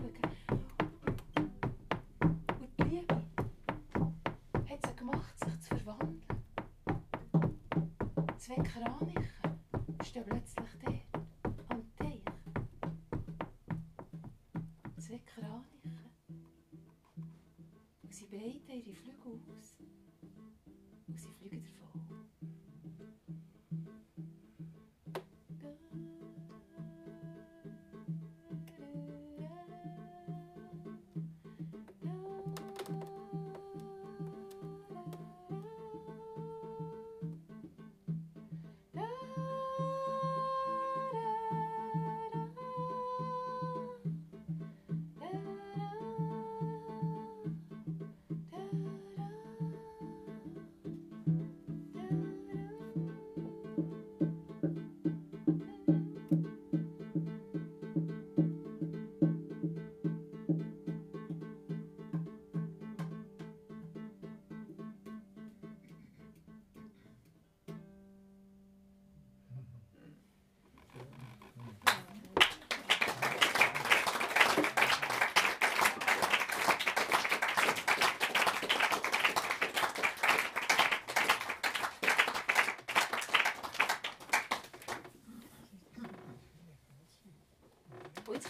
Und 2.60 2.70
die 2.78 2.84
Liebe 2.84 3.16
hat 4.70 4.80
sie 4.86 4.96
gemacht, 4.96 5.40
sich 5.40 5.62
zu 5.62 5.76
verwandeln. 5.78 6.22
Zwei 8.38 8.56
Kraniche 8.56 9.30
stehen 10.04 10.26
plötzlich 10.26 10.63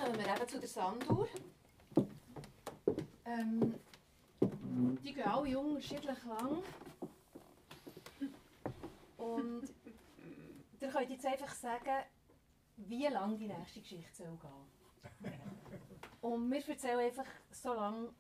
kommen 0.04 0.18
wir 0.18 0.36
eben 0.36 0.48
zu 0.48 0.60
der 0.60 0.68
Sanduhr. 0.68 1.28
Ähm, 3.26 3.80
die 5.02 5.14
gehen 5.14 5.24
alle 5.24 5.58
unterschiedlich 5.58 6.24
lang. 6.26 6.64
Und 9.18 9.64
ihr 10.82 10.90
könnt 10.90 11.10
jetzt 11.10 11.26
einfach 11.26 11.54
sagen, 11.54 12.04
wie 12.76 13.08
lang 13.08 13.38
die 13.38 13.48
nächste 13.48 13.80
Geschichte 13.80 14.14
soll 14.14 14.38
gehen. 15.22 15.32
Und 16.22 16.52
wir 16.52 16.70
erzählen 16.70 17.00
einfach 17.00 17.28
so 17.52 17.74
lange, 17.74 18.14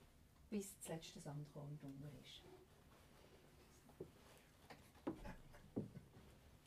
bis 0.49 0.77
das 0.77 0.87
letzte 0.87 1.19
Sandkorn 1.19 1.77
drunter 1.79 2.09
ist. 2.21 2.43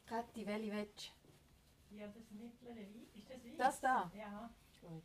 Kathi, 0.06 0.46
welche 0.46 0.72
willst 0.72 1.12
Ja, 1.90 2.06
das 2.06 2.30
mittlere 2.30 2.76
Wein. 2.76 3.06
Ist 3.14 3.30
das 3.30 3.44
Wein? 3.44 3.56
Das 3.56 3.80
da? 3.80 4.10
Ja. 4.14 4.50
Gut. 4.86 5.02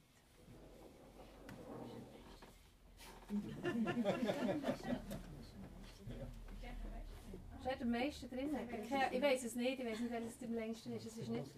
Ist 7.72 7.82
am 7.82 7.92
meisten 7.92 8.30
drin? 8.30 8.56
Ich, 9.12 9.22
weiß 9.22 9.44
es 9.44 9.56
nicht, 9.56 9.80
ich 9.80 9.86
weiß 9.86 10.00
nicht, 10.00 10.12
welches 10.12 10.44
am 10.44 10.54
längsten 10.54 10.94
ist. 10.94 11.06
Es 11.06 11.18
ist 11.18 11.30
nicht, 11.30 11.52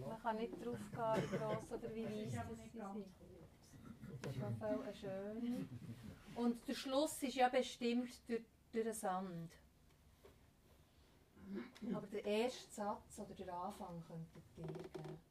man 0.00 0.18
kann 0.22 0.36
nicht 0.36 0.52
drauf 0.64 0.78
gehen, 0.90 1.30
wie 1.30 1.36
gross 1.36 1.70
oder 1.70 1.94
wie 1.94 2.04
weiss 2.04 2.34
das 2.34 2.48
sie 2.48 2.68
sind. 2.78 3.06
Das 4.22 4.36
ist 4.36 4.42
auf 4.42 4.50
jeden 4.50 4.56
Fall 4.56 4.82
eine 4.82 4.94
schöne. 4.94 5.68
Und 6.36 6.68
der 6.68 6.74
Schluss 6.74 7.22
ist 7.22 7.34
ja 7.34 7.48
bestimmt 7.48 8.10
durch, 8.28 8.42
durch 8.72 8.84
den 8.84 8.94
Sand. 8.94 9.52
Aber 11.92 12.06
der 12.06 12.24
erste 12.24 12.70
Satz 12.72 13.18
oder 13.18 13.34
der 13.34 13.54
Anfang 13.54 14.02
könnte 14.06 14.40
dir 14.56 14.66
geben. 14.66 15.27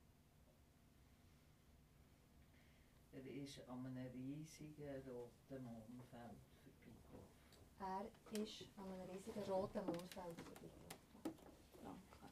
Er 3.29 3.43
ist 3.43 3.59
an 3.67 3.85
einem 3.85 4.07
riesigen 4.13 5.03
roten 5.05 5.63
Mondfeld 5.63 6.39
vorbeigelaufen. 7.09 8.09
Er 8.31 8.41
ist 8.41 8.65
an 8.77 8.85
einem 8.91 9.09
riesigen 9.09 9.43
roten 9.43 9.85
Mondfeld 9.85 10.37
vorbeigelaufen. 10.37 10.87
Danke. 11.83 12.27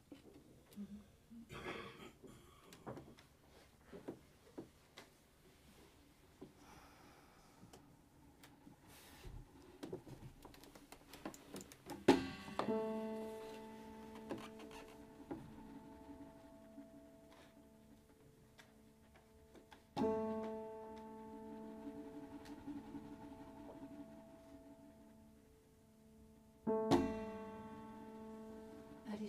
Er 12.68 13.05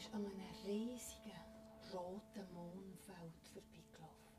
ist 0.08 0.14
an 0.14 0.26
einem 0.26 0.41
riesigen 0.66 1.32
roten 1.93 2.47
Mondfeld 2.53 3.34
vorbeigelaufen. 3.53 4.38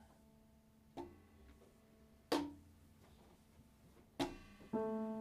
Er 4.72 5.17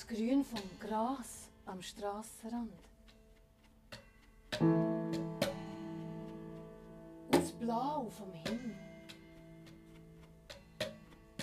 das 0.00 0.16
Grün 0.16 0.44
vom 0.44 0.60
Gras 0.78 1.48
am 1.66 1.82
Strassenrand. 1.82 2.72
Und 4.58 5.44
das 7.30 7.52
Blau 7.52 8.08
vom 8.08 8.32
Himmel. 8.32 8.76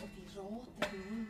Und 0.01 0.11
die 0.15 0.37
roten 0.37 0.79
Blumen. 0.79 1.27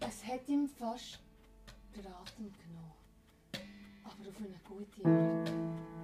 Es 0.00 0.24
hat 0.24 0.48
ihm 0.48 0.68
fast 0.68 1.18
den 1.96 2.06
Atem 2.06 2.52
genommen. 2.52 2.94
Aber 4.04 4.28
auf 4.28 4.36
eine 4.38 4.60
gute 4.68 5.04
Art. 5.08 5.99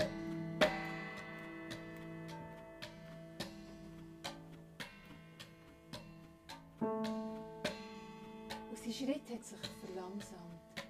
Schritt 9.06 9.30
hat 9.30 9.44
sich 9.44 9.60
verlangsamt. 9.84 10.82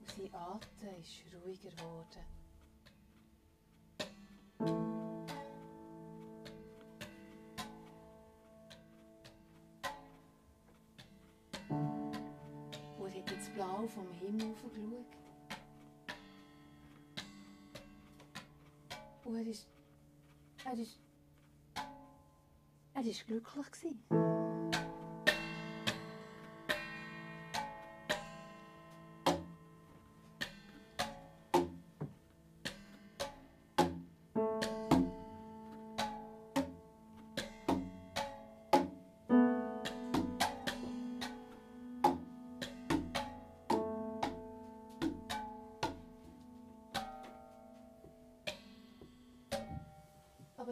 Und 0.00 0.08
sein 0.08 0.34
Atem 0.34 1.00
ist 1.02 1.22
ruhiger 1.34 1.70
geworden. 1.70 2.24
Und 12.98 13.06
er 13.06 13.20
hat 13.20 13.30
ins 13.30 13.50
Blau 13.50 13.86
vom 13.86 14.10
Himmel 14.12 14.54
geschaut. 14.54 15.04
Und 19.26 19.36
er 19.36 19.46
ist. 19.46 19.68
Er 20.64 20.72
ist. 20.72 20.98
Er 22.94 23.02
ist 23.04 23.26
glücklich. 23.26 23.70
Gewesen. 23.70 24.33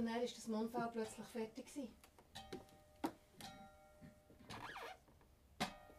Aber 0.03 0.11
dann 0.11 0.21
war 0.21 0.27
das 0.27 0.49
Mondfeld 0.49 0.93
plötzlich 0.95 1.27
fertig. 1.29 1.67
gewesen. 1.67 1.89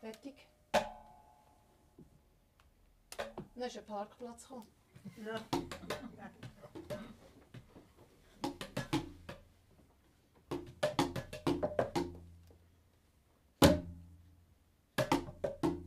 Fertig. 0.02 0.48
Dann 3.56 3.68
ist 3.68 3.78
ein 3.78 3.86
Parkplatz 3.86 4.44
gekommen. 4.44 4.68
Ja, 5.26 5.40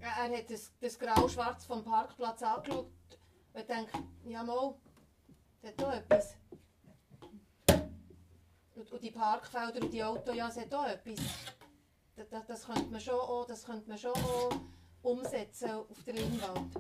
Er 0.01 0.39
hat 0.39 0.51
das, 0.51 0.73
das 0.81 0.99
Grau-Schwarz 0.99 1.67
vom 1.67 1.85
Parkplatz 1.85 2.43
angeschaut 2.43 2.91
und 3.53 3.69
denkt, 3.69 3.93
ja 4.25 4.43
mal, 4.43 4.75
das 5.61 5.71
hat 5.71 5.81
da 5.81 5.95
etwas. 5.95 6.45
Und, 8.91 9.03
die 9.03 9.11
Parkfelder 9.11 9.82
und 9.82 9.93
die 9.93 10.03
Autos, 10.03 10.34
ja, 10.34 10.49
es 10.49 10.57
hat 10.57 10.72
auch 10.74 10.87
etwas. 10.87 11.18
Das, 12.16 12.47
das, 12.47 12.66
könnte 12.66 12.91
man 12.91 13.01
schon 13.01 13.14
auch, 13.14 13.47
das 13.47 13.64
könnte 13.64 13.89
man 13.89 13.99
schon 13.99 14.12
auch 14.12 14.51
umsetzen 15.03 15.70
auf 15.70 16.03
der 16.05 16.14
Leinwand. 16.14 16.74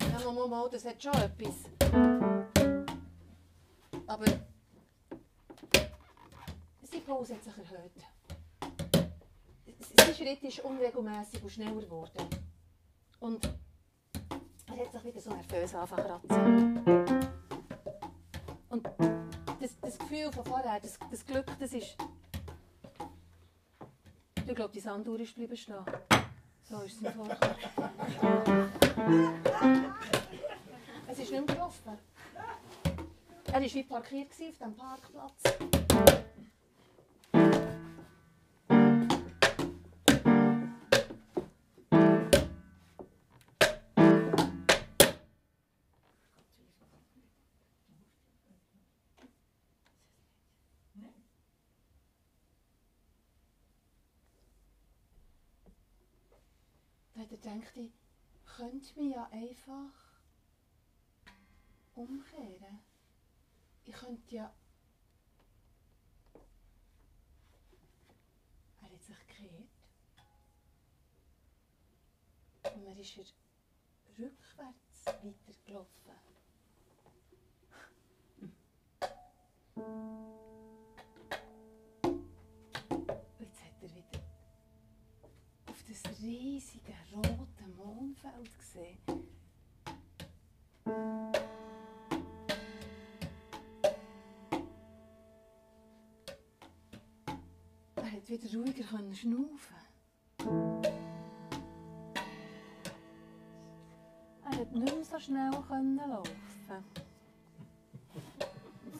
Ja, 0.00 0.30
mal, 0.30 0.48
mal, 0.48 0.68
das 0.70 0.84
hat 0.84 1.02
schon 1.02 1.14
etwas. 1.14 1.54
Aber 4.06 4.24
sein 6.82 7.02
Puls 7.06 7.30
hat 7.30 7.42
sich 7.42 7.56
erhöht. 7.56 7.92
Sein 9.96 10.14
Schritt 10.14 10.42
ist 10.42 10.60
unregelmäßig 10.60 11.42
und 11.42 11.50
schneller 11.50 11.80
geworden. 11.80 12.28
Und 13.20 13.44
er 14.66 14.76
hat 14.76 14.92
sich 14.92 15.04
wieder 15.04 15.20
so 15.20 15.30
nervös 15.30 15.74
angefangen 15.74 16.20
zu 16.22 16.28
kratzen. 16.28 17.32
Und 18.68 19.21
Gefühl 20.12 20.30
von 20.30 20.44
vorher, 20.44 20.78
das, 20.78 20.98
das 21.10 21.24
Glück, 21.24 21.46
das 21.58 21.72
ist. 21.72 21.96
Ich 24.46 24.54
glaube, 24.54 24.74
die 24.74 24.80
Sanduhr 24.80 25.18
ist 25.18 25.34
geblieben 25.34 25.56
stehen. 25.56 25.76
So 26.68 26.82
ist 26.82 26.96
es 26.96 27.00
mir 27.00 27.12
vorgekommen. 27.12 27.56
Es 31.08 31.18
ist 31.18 31.30
nicht 31.30 31.46
mehr 31.46 31.56
gelaufen. 31.56 31.98
er 33.46 33.54
war 33.54 33.62
wie 33.62 33.82
parkiert 33.84 34.30
auf 34.30 34.36
diesem 34.36 34.76
Parkplatz. 34.76 36.31
Da 57.22 57.28
hat 57.28 57.44
er 57.44 57.54
gedacht, 57.54 57.76
ich 57.76 57.92
könnte 58.56 59.00
mich 59.00 59.14
ja 59.14 59.28
einfach 59.30 59.92
umkehren. 61.94 62.80
Ich 63.84 63.94
könnte 63.94 64.34
ja. 64.34 64.52
Er 68.80 68.90
hat 68.90 69.02
sich 69.04 69.16
gekehrt. 69.28 69.68
Und 72.74 72.84
dann 72.86 72.98
ist 72.98 73.16
er 73.16 73.24
rückwärts 74.18 75.06
weitergelaufen. 75.06 76.02
Und 82.08 83.38
jetzt 83.38 83.64
hat 83.64 83.80
er 83.80 83.94
wieder 83.94 84.22
auf 85.68 85.84
das 85.84 86.20
riesige 86.20 86.91
rote 87.14 87.66
Mondfeld 87.76 88.58
gesehen. 88.58 88.98
Er 97.96 98.12
hat 98.12 98.28
wieder 98.28 98.58
ruhiger 98.58 99.14
schnaufen. 99.14 99.76
Er 104.44 104.58
hat 104.58 104.72
nicht 104.72 104.94
mehr 104.94 105.04
so 105.04 105.18
schnell 105.18 105.50
können 105.68 105.96
laufen. 105.96 106.84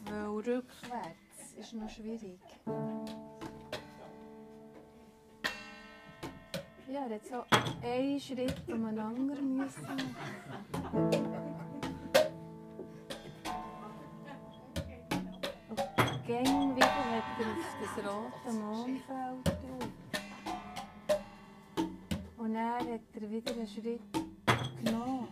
Weil 0.05 0.25
rückwärts 0.25 1.53
ist 1.57 1.73
noch 1.73 1.89
schwierig. 1.89 2.39
Ja, 6.93 7.07
er 7.07 7.15
hat 7.15 7.25
so 7.25 7.43
einen 7.87 8.19
Schritt 8.19 8.53
um 8.67 8.85
einen 8.85 8.99
anderen 8.99 9.57
müssen. 9.57 9.83
Und 15.69 16.27
gäng 16.27 16.75
wieder 16.75 16.85
hat 16.85 17.23
er 17.39 17.47
auf 17.49 17.65
das 17.81 17.97
rote 18.05 18.53
Mondfeld 18.59 19.43
drauf. 19.43 19.89
Und 22.37 22.53
dann 22.53 22.75
hat 22.77 22.85
er 22.87 23.31
wieder 23.31 23.53
einen 23.53 23.67
Schritt 23.67 24.01
genommen. 24.83 25.27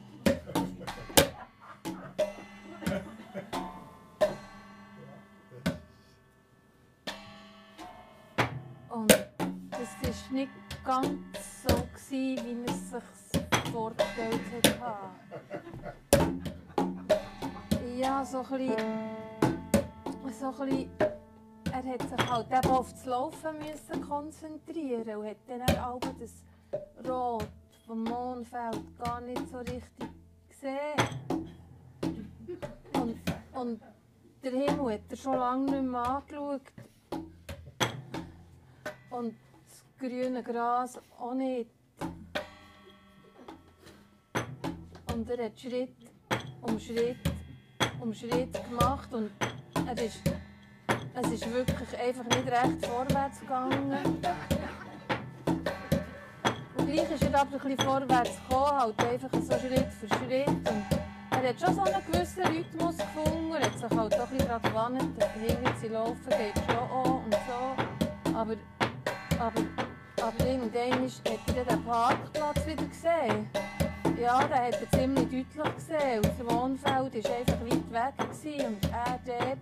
Und 8.90 9.12
das 9.12 9.90
war 10.02 10.34
nicht 10.34 10.50
ganz 10.84 11.31
wie 12.12 12.36
er 12.36 12.66
es 12.66 12.92
sich 12.92 13.72
vorgestellt 13.72 14.42
hat. 14.82 15.12
Ja, 17.98 18.26
so 18.26 18.40
ein 18.40 18.48
bisschen, 18.50 18.76
so 20.38 20.48
ein 20.48 20.70
bisschen, 20.70 20.90
er 21.72 21.84
hat 21.86 22.02
sich 22.02 22.30
halt 22.30 22.48
eben 22.48 22.72
auf 22.72 22.92
das 22.92 23.06
Laufen 23.06 23.58
müssen 23.60 24.02
konzentrieren 24.02 25.16
und 25.18 25.28
hat 25.28 25.38
dann 25.48 25.62
auch 25.80 26.00
das 26.20 26.44
Rot 27.08 27.48
vom 27.88 28.04
Mondfeld 28.04 28.98
gar 28.98 29.22
nicht 29.22 29.50
so 29.50 29.60
richtig 29.60 29.84
gesehen. 30.50 31.48
Und, 32.94 33.20
und 33.54 33.82
der 34.44 34.52
Himmel 34.52 34.96
hat 34.96 35.02
er 35.10 35.16
schon 35.16 35.38
lange 35.38 35.72
nicht 35.72 35.84
mehr 35.84 36.06
angeschaut. 36.06 36.62
Und 39.12 39.36
das 39.66 39.86
grüne 39.98 40.44
Gras 40.44 41.00
auch 41.18 41.34
nicht. 41.34 41.70
Und 45.22 45.30
er 45.30 45.46
hat 45.46 45.60
Schritt 45.60 45.94
um 46.64 46.80
Schritt 46.80 47.18
um 48.00 48.12
Schritt 48.12 48.60
gemacht 48.68 49.14
und 49.14 49.30
er 49.86 50.04
ist, 50.04 50.20
es 51.14 51.32
ist 51.32 51.54
wirklich 51.54 52.00
einfach 52.00 52.24
nicht 52.24 52.48
recht 52.48 52.84
vorwärts 52.88 53.40
gegangen. 53.42 54.00
Und 56.76 56.88
gleich 56.88 57.12
ist 57.12 57.22
er 57.22 57.40
aber 57.40 57.54
ein 57.54 57.60
bisschen 57.60 57.78
vorwärts 57.78 58.32
gekommen, 58.50 58.80
halt 58.80 59.06
einfach 59.06 59.30
so 59.32 59.60
Schritt 59.60 59.92
für 59.92 60.08
Schritt. 60.08 60.48
Und 60.48 60.86
er 61.30 61.50
hat 61.50 61.60
schon 61.60 61.76
so 61.76 61.82
einen 61.82 62.04
gewissen 62.12 62.44
Rhythmus 62.44 62.98
gefunden, 62.98 63.54
er 63.54 63.66
hat 63.68 63.78
sich 63.78 63.90
halt 63.96 64.20
auch 64.20 64.28
ein 64.28 64.38
bisschen 64.38 64.48
daran 64.48 64.64
gewandt, 64.64 65.24
hinter 65.36 65.74
sie 65.80 65.88
laufen 65.90 66.30
geht 66.30 66.58
schon 66.68 66.78
auch 66.78 67.24
und 67.24 67.36
so. 67.48 68.34
Aber, 68.36 68.56
aber, 69.40 69.62
aber 70.20 70.48
irgendwann 70.48 71.04
hat 71.04 71.56
er 71.56 71.66
den 71.66 71.84
Parkplatz 71.84 72.66
wieder 72.66 72.86
gesehen. 72.88 73.71
Ja, 74.22 74.44
den 74.44 74.56
hat 74.56 74.80
er 74.80 74.92
ziemlich 74.92 75.48
deutlich 75.56 75.76
gesehen. 75.76 76.18
Und 76.18 76.26
das 76.26 76.40
Wohnfeld 76.46 76.86
war 77.26 77.36
einfach 77.36 77.60
weit 77.60 77.92
weg 77.92 78.30
gewesen 78.30 78.66
und 78.68 78.86
er 78.92 79.20
dort. 79.26 79.58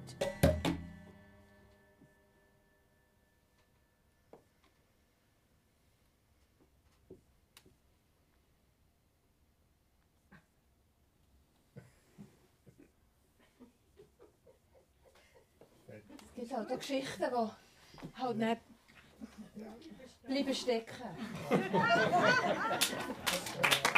Es 16.20 16.36
gibt 16.36 16.54
halt 16.54 16.70
auch 16.70 16.78
Geschichten, 16.78 17.24
die 17.24 17.28
halt 18.22 18.38
nicht 18.38 18.62
bleiben 20.26 20.54
stecken. 20.54 20.96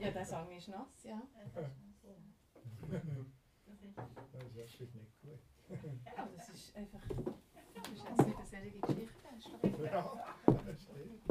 Ja, 0.00 0.10
der 0.10 0.24
Song 0.26 0.50
ist 0.50 0.68
nass, 0.68 1.02
ja. 1.04 1.20
Das 1.54 1.68
ist 4.44 4.54
wirklich 4.78 4.94
nicht 4.94 5.20
gut. 5.22 5.38
Ja, 6.04 6.28
das 6.36 6.48
ist 6.50 6.76
einfach. 6.76 7.00
Das 7.08 7.88
ist 7.88 8.04
jetzt 8.04 8.26
nicht 8.26 8.36
eine 8.38 8.46
solche 8.46 8.80
Geschichte. 8.80 9.14
Das 9.22 9.36
ist 9.38 9.46
doch- 9.62 9.84
Ja, 9.84 10.34
das 10.46 10.82
stimmt. 10.82 11.22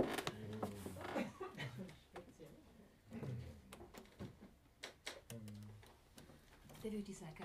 Dann 6.83 6.91
würde 6.91 6.97
ich 7.11 7.17
sagen, 7.17 7.42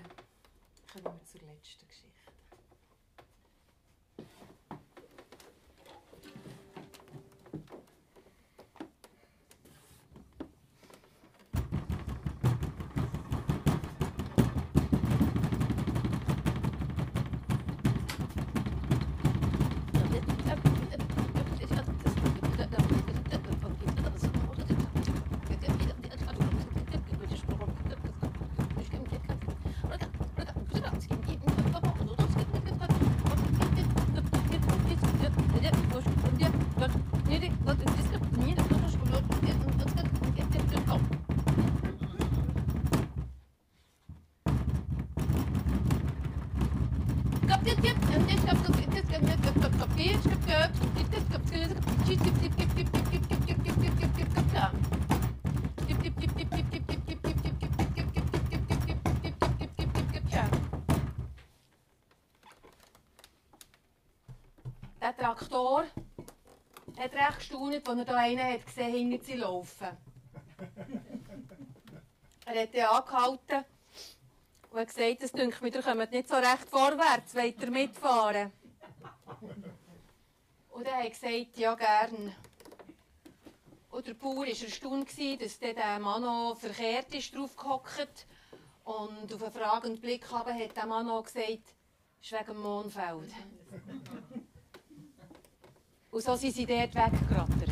Traktor 65.39 65.85
hat 66.97 67.13
recht 67.13 67.39
gestaunt, 67.39 67.87
als 67.87 67.97
er 67.99 68.05
da 68.05 68.15
einen 68.17 68.53
hat 68.53 68.65
gesehen 68.65 69.11
hinter 69.11 69.25
sie 69.25 69.35
laufen. 69.35 69.97
er 72.45 72.61
hat 72.61 72.75
dann 72.75 72.85
angehalten 72.85 73.65
und 74.69 74.79
hat 74.79 74.87
gesagt, 74.87 75.23
es 75.23 75.31
dünkt 75.31 75.61
mir, 75.61 75.73
ihr 75.73 75.81
kommt 75.81 76.11
nicht 76.11 76.27
so 76.27 76.35
recht 76.35 76.69
vorwärts, 76.69 77.35
wollt 77.35 77.61
ihr 77.61 77.71
mitfahren? 77.71 78.51
Und 80.71 80.85
er 80.85 81.03
hat 81.03 81.09
gesagt, 81.11 81.57
ja 81.57 81.73
gern. 81.75 82.35
Und 83.91 84.07
der 84.07 84.13
Bauer 84.13 84.37
war 84.37 84.47
erstaunt, 84.47 85.09
dass 85.41 85.59
der 85.59 85.99
Mann 85.99 86.21
noch 86.21 86.57
verkehrt 86.59 87.13
ist, 87.15 87.33
drauf 87.33 87.55
gehockt. 87.55 88.27
Und 88.83 89.33
auf 89.33 89.43
einen 89.43 89.53
fragenden 89.53 90.01
Blick 90.01 90.29
hat 90.31 90.75
der 90.75 90.85
Mann 90.85 91.07
noch 91.07 91.23
gesagt, 91.23 91.75
es 92.21 92.25
ist 92.25 92.31
wegen 92.33 92.45
dem 92.47 92.61
Mondfeld. 92.61 93.33
Und 96.11 96.23
so 96.23 96.35
sind 96.35 96.55
sie 96.55 96.65
dort 96.65 96.95
weggerattert. 96.95 97.68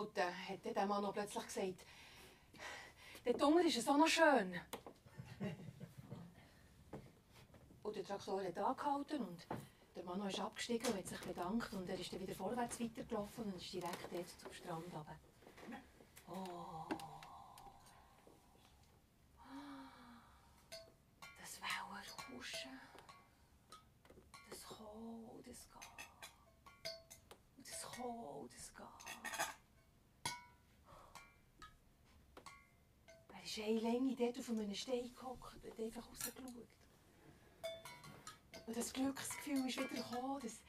Anhalten? 0.00 0.48
hat 0.48 0.76
der 0.76 0.86
Mann 0.86 1.02
noch 1.02 1.12
plötzlich 1.12 1.44
gesagt. 1.44 1.86
Dort 3.24 3.42
unten 3.42 3.66
ist 3.66 3.88
auch 3.88 3.96
noch 3.96 4.08
schön. 4.08 4.60
Und 7.82 7.96
der 7.96 8.04
Traktor 8.04 8.42
hat 8.42 8.58
angehalten 8.58 9.20
und 9.20 9.46
der 9.96 10.04
Mann 10.04 10.26
ist 10.26 10.38
abgestiegen 10.38 10.86
und 10.92 10.98
hat 10.98 11.08
sich 11.08 11.20
bedankt 11.20 11.72
und 11.72 11.88
er 11.88 11.98
ist 11.98 12.12
dann 12.12 12.20
wieder 12.20 12.34
vorwärts 12.34 12.80
weitergelaufen 12.80 13.44
und 13.44 13.56
ist 13.56 13.72
direkt 13.72 14.12
jetzt 14.12 14.40
zum 14.40 14.52
Strand 14.52 14.84
runter. 14.94 15.16
Oh. 16.28 16.86
Das 21.40 21.60
Wellenrauschen. 21.60 22.80
Das 24.48 24.64
Kommen 24.64 25.24
und 25.24 25.46
das 25.46 25.68
Gehen. 25.68 25.80
Das 27.58 27.82
Kommen 27.82 28.24
und 28.42 28.54
das 28.54 28.74
Gehen. 28.74 28.89
Er 33.40 33.46
ist 33.46 33.58
eine 33.58 33.80
Länge 33.80 34.14
dort 34.16 34.38
auf 34.38 34.50
einem 34.50 34.74
Stein 34.74 35.14
gehockt 35.14 35.64
und 35.64 35.80
einfach 35.80 36.06
rausgeschaut. 36.06 36.68
Und 38.66 38.76
das 38.76 38.92
Glücksgefühl 38.92 39.66
ist 39.66 39.78
wieder 39.78 39.88
gekommen, 39.88 40.38
das, 40.42 40.60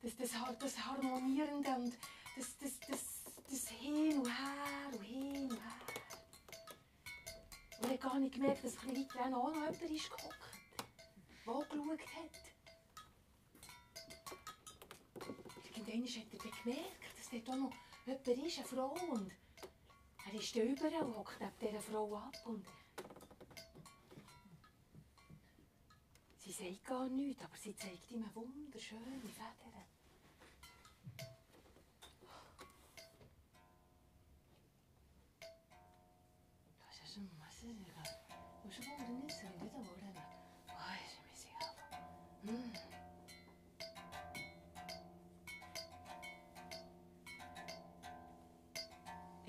das, 0.00 0.16
das, 0.16 0.58
das 0.60 0.78
Harmonierende 0.78 1.70
und 1.70 1.98
das, 2.36 2.56
das, 2.58 2.78
das, 2.88 3.22
das 3.50 3.68
Hin 3.68 4.18
und 4.18 4.28
Her 4.28 4.92
und 4.92 5.02
Hin 5.02 5.50
und 5.50 5.60
Her. 5.60 5.72
Und 7.80 7.84
er 7.88 7.94
hat 7.94 8.00
gar 8.00 8.18
nicht 8.20 8.34
gemerkt, 8.34 8.64
dass 8.64 8.78
ein 8.78 8.96
weiter 8.96 9.36
auch 9.36 9.52
noch 9.52 9.54
jemand 9.54 9.82
ist 9.82 10.10
gehockt, 10.10 10.38
der 11.44 11.54
geschaut 11.54 12.00
hat. 12.14 12.54
Irgendwann 15.74 16.06
hat 16.06 16.44
er 16.44 16.62
gemerkt, 16.62 17.18
dass 17.18 17.30
dort 17.30 17.50
auch 17.50 17.56
noch 17.56 17.72
jemand 18.06 18.46
ist, 18.46 18.58
eine 18.58 18.66
Frau. 18.68 18.94
Und 19.10 19.32
er 20.34 20.40
ist 20.40 20.56
überall 20.56 21.02
und 21.04 21.16
hockt 21.16 21.40
neben 21.40 21.52
dieser 21.60 21.80
Frau 21.80 22.16
ab. 22.16 22.34
Und 22.44 22.66
sie 26.38 26.50
sagt 26.50 26.84
gar 26.84 27.08
nichts, 27.08 27.44
aber 27.44 27.56
sie 27.56 27.76
zeigt 27.76 28.10
ihm 28.10 28.24
wunderschöne 28.34 29.20
Federn. 29.20 29.93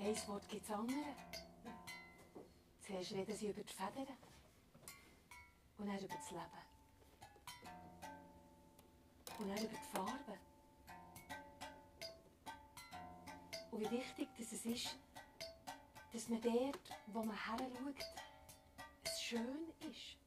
Ein 0.06 0.28
Wort 0.28 0.48
gibt 0.48 0.64
es 0.64 0.70
andere. 0.70 1.16
Zuerst 2.80 3.10
reden 3.10 3.36
sie 3.36 3.48
über 3.48 3.60
die 3.60 3.72
Federn 3.72 4.16
und 5.78 5.88
dann 5.88 5.98
über 5.98 6.14
das 6.14 6.30
Leben. 6.30 6.44
Und 9.36 9.48
dann 9.48 9.58
über 9.58 9.74
die 9.76 9.96
Farben. 9.96 10.38
Und 13.72 13.80
wie 13.80 13.90
wichtig 13.90 14.28
dass 14.38 14.52
es 14.52 14.64
ist, 14.64 14.96
dass 16.12 16.28
man 16.28 16.40
dort, 16.40 16.78
wo 17.08 17.24
man 17.24 17.36
her 17.36 17.56
schaut, 17.58 17.96
es 19.02 19.20
schön 19.20 19.72
ist. 19.90 20.25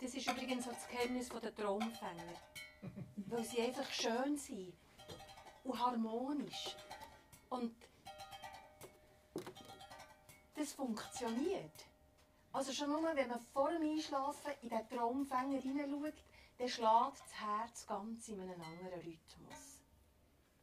Das 0.00 0.14
ist 0.14 0.30
übrigens 0.30 0.66
auch 0.68 0.72
das 0.72 0.88
Geheimnis 0.88 1.28
der 1.28 1.54
Traumfänger. 1.54 2.34
Weil 3.16 3.44
sie 3.44 3.60
einfach 3.60 3.90
schön 3.90 4.36
sind 4.36 4.72
und 5.64 5.78
harmonisch. 5.78 6.76
Und 7.50 7.74
das 10.54 10.72
funktioniert. 10.72 11.86
Also 12.52 12.72
schon 12.72 12.90
nur, 12.90 13.02
wenn 13.14 13.28
man 13.28 13.40
vor 13.52 13.70
dem 13.70 13.82
Einschlafen 13.82 14.52
in 14.62 14.70
den 14.70 14.88
Traumfänger 14.88 15.60
hineinschaut, 15.60 16.14
dann 16.58 16.68
schlägt 16.68 17.20
das 17.20 17.34
Herz 17.40 17.86
ganz 17.86 18.28
in 18.28 18.40
einem 18.40 18.60
anderen 18.60 19.00
Rhythmus. 19.00 19.80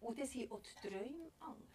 Und 0.02 0.20
dann 0.20 0.28
sind 0.28 0.52
auch 0.52 0.62
die 0.62 0.88
Träume 0.88 1.32
anders. 1.40 1.75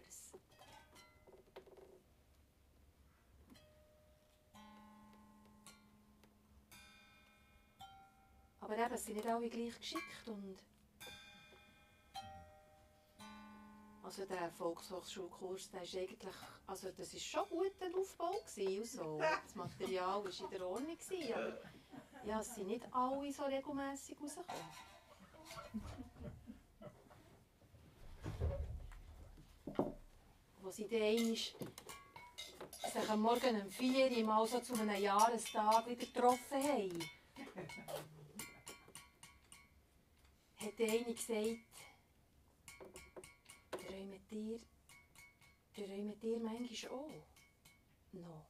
Aber 8.61 8.76
eben, 8.76 8.92
es 8.92 9.04
sind 9.04 9.16
nicht 9.16 9.28
alle 9.28 9.48
gleich 9.48 9.78
geschickt 9.78 10.28
und 10.28 10.58
Also 14.11 14.24
der 14.24 14.50
Volkshochschulkurs, 14.50 15.70
der 15.70 15.82
ist 15.82 15.94
eigentlich, 15.94 16.34
also 16.66 16.90
das 16.90 17.14
ist 17.14 17.24
schon 17.24 17.48
gut 17.48 17.70
ein 17.80 17.94
Aufbau 17.94 18.32
gewesen 18.44 18.84
so. 18.84 19.18
Das 19.20 19.54
Material 19.54 20.24
war 20.24 20.26
in 20.26 20.50
der 20.50 20.66
Ordnung 20.66 20.96
aber 21.32 21.58
ja, 22.24 22.40
es 22.40 22.54
sind 22.56 22.66
nicht 22.66 22.92
alle 22.92 23.32
so 23.32 23.44
regelmässig 23.44 24.16
rausgekommen. 24.20 24.64
Wo 30.61 30.70
sie 30.70 30.88
dann 30.88 31.36
sich 31.36 33.11
am 33.11 33.20
Morgen 33.20 33.62
um 33.62 33.70
4 33.70 34.11
Uhr 34.11 34.24
mal 34.24 34.44
so 34.44 34.58
zu 34.58 34.74
einem 34.74 35.00
Jahrestag 35.00 35.86
wieder 35.86 36.04
getroffen 36.04 36.62
haben, 36.62 37.04
hat 40.61 40.78
der 40.78 40.90
eine 40.90 41.14
gesagt, 41.14 41.58
träumt 43.70 44.32
ihr, 44.32 44.61
träumt 45.74 46.22
ihr 46.22 46.38
manchmal 46.38 46.92
auch 46.92 47.11
noch 48.12 48.46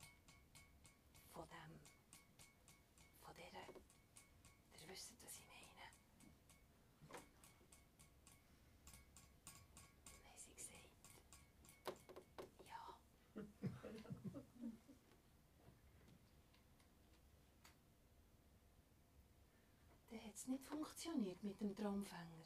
nicht 20.51 20.67
funktioniert 20.67 21.43
mit 21.43 21.61
dem 21.61 21.75
Traumfänger? 21.75 22.45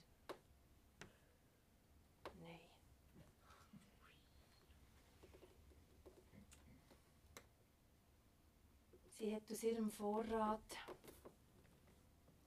Nein. 2.40 2.60
Sie 9.08 9.34
hat 9.34 9.50
aus 9.50 9.62
ihrem 9.62 9.90
Vorrat 9.90 10.60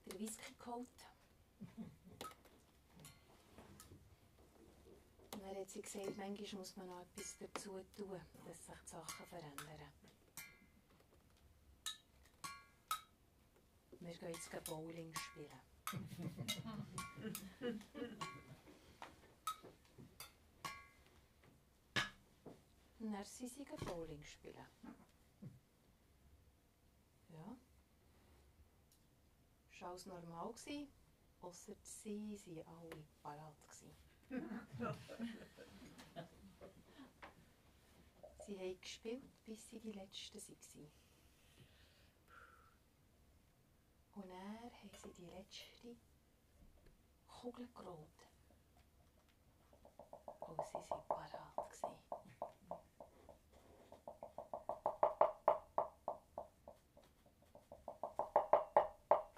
den 0.05 0.19
Whisky 0.19 0.53
geholt. 0.59 0.87
Und 5.33 5.41
dann 5.41 5.55
hat 5.55 5.69
sie 5.69 5.81
gesagt, 5.81 6.17
manchmal 6.17 6.59
muss 6.59 6.75
man 6.75 6.87
noch 6.87 7.01
etwas 7.01 7.37
dazu 7.39 7.83
tun, 7.95 8.21
dass 8.45 8.65
sich 8.65 8.75
die 8.83 8.89
Sachen 8.89 9.25
verändern. 9.25 9.91
Wir 13.99 14.13
gehen 14.13 14.29
jetzt 14.29 14.51
Bowling 14.65 15.11
spielen. 15.15 15.59
Sind 23.23 23.51
sie 23.51 23.65
gehen 23.65 23.85
Bowling 23.85 24.23
spielen. 24.23 24.65
Ja. 27.29 27.57
Es 29.71 29.81
war 29.81 29.89
alles 29.89 30.05
normal, 30.05 30.53
ausser 31.41 31.75
sie 31.83 32.39
waren 32.45 32.65
alle 32.65 33.03
parat. 33.21 33.53
sie 38.45 38.57
haben 38.57 38.81
gespielt, 38.81 39.23
bis 39.45 39.69
sie 39.69 39.79
die 39.79 39.91
Letzten 39.91 40.39
waren. 40.39 40.89
Und 44.17 44.27
dann 44.31 44.71
haben 44.73 44.89
sie 45.03 45.11
die 45.11 45.25
letzte 45.27 45.95
Kugel 47.27 47.67
gerollt. 47.75 48.25
Und 50.39 50.59
sie 50.65 50.89
waren 50.89 51.03
parat. 51.07 51.71
Sie 51.71 51.85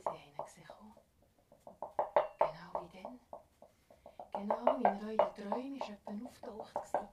haben 0.05 0.15
ihn 0.15 0.37
gesehen. 0.37 0.69
Genau 2.39 2.71
wie 2.79 3.01
dann. 3.01 3.19
Genau 4.31 4.65
wie 4.77 4.83
in 4.83 5.19
euren 5.19 5.33
Träumen 5.35 5.75
ist 5.75 5.89
jemand 6.07 6.41
gewesen. 6.41 7.07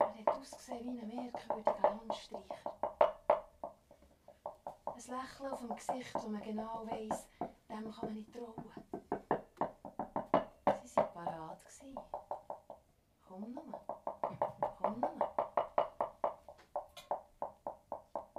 Er 0.00 0.14
hat 0.14 0.28
ausgesehen 0.38 0.86
wie 0.86 1.00
ein 1.00 1.08
merkwürdiger 1.08 1.82
Landstreicher. 1.82 2.87
Ein 4.98 5.16
Lächeln 5.16 5.52
auf 5.52 5.60
dem 5.60 5.76
Gesicht, 5.76 6.12
wo 6.14 6.28
man 6.28 6.42
genau 6.42 6.84
weiss, 6.84 7.28
dem 7.68 7.88
kann 7.92 8.06
man 8.06 8.14
nicht 8.14 8.32
trauen. 8.32 8.64
Sie 10.82 10.96
waren 10.96 11.12
parat. 11.12 11.62
Komm 13.28 13.54
nur. 13.54 13.80
Komm 14.82 14.98
nur. 14.98 15.12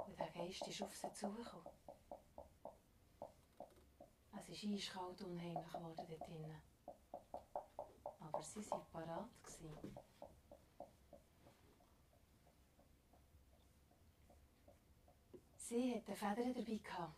Und 0.06 0.20
der 0.20 0.30
Geist 0.32 0.68
ist 0.68 0.82
auf 0.82 0.94
sie 0.94 1.10
zugekommen. 1.14 1.72
Es 4.36 4.48
ist 4.50 4.64
eiskalt 4.64 5.22
und 5.22 5.30
unheimlich 5.30 5.72
geworden 5.72 5.94
dort 5.96 6.28
drinnen. 6.28 6.62
Aber 8.20 8.42
sie 8.42 8.70
waren 8.70 8.86
parat. 8.92 9.30
Sie 15.70 15.94
hatte 15.94 16.16
Federn 16.16 16.52
dabei 16.52 16.80
gehabt. 16.82 17.14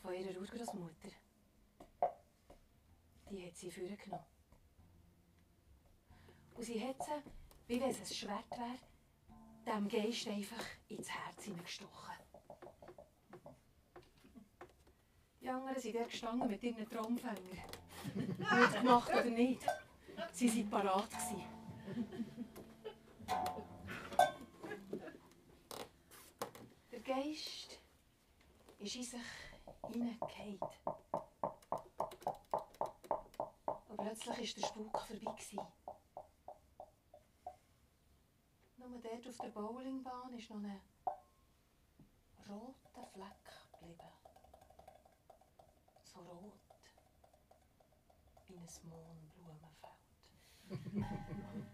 Von 0.00 0.14
ihrer 0.14 0.38
Urgroßmutter. 0.40 1.08
Die 3.28 3.44
hat 3.44 3.56
sie 3.56 3.72
vorgenommen. 3.72 4.24
Und 6.54 6.62
sie 6.62 6.80
hat 6.86 7.02
sie, 7.02 7.30
wie 7.66 7.80
wenn 7.80 7.90
es 7.90 7.98
ein 7.98 8.06
Schwert 8.06 8.50
wäre, 8.52 8.78
dem 9.66 9.88
Geist 9.88 10.28
einfach 10.28 10.64
ins 10.86 11.10
Herz 11.10 11.42
hineingestochen. 11.42 12.14
Die 15.40 15.48
anderen 15.48 15.80
sind 15.80 15.96
dort 15.96 16.10
gestanden 16.10 16.48
mit 16.48 16.62
ihren 16.62 16.88
Traumfängern. 16.88 17.64
Gut 18.14 18.72
gemacht 18.74 19.10
oder 19.10 19.24
nicht, 19.24 19.66
sie 20.30 20.70
waren 20.70 20.70
parat. 20.70 21.08
Geist 27.04 27.78
ist 28.78 28.96
in 28.96 29.02
sich 29.02 29.20
hineingefallen. 29.92 30.58
Und 33.88 33.96
plötzlich 33.98 34.56
war 34.56 34.62
der 34.62 34.66
Spuk 34.66 34.98
vorbei. 35.00 35.36
Nur 38.78 38.98
dort 39.00 39.28
auf 39.28 39.36
der 39.36 39.48
Bowlingbahn 39.48 40.32
ist 40.32 40.48
noch 40.48 40.56
ein 40.56 40.80
roter 42.48 43.06
Fleck 43.12 43.44
geblieben. 43.72 44.08
So 46.04 46.20
rot 46.20 46.54
wie 48.46 48.56
ein 48.56 48.68
Mohnblumenfeld. 48.88 49.74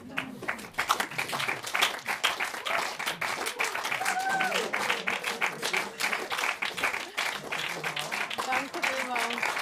Danke 8.45 8.79
vielmals. 8.81 9.61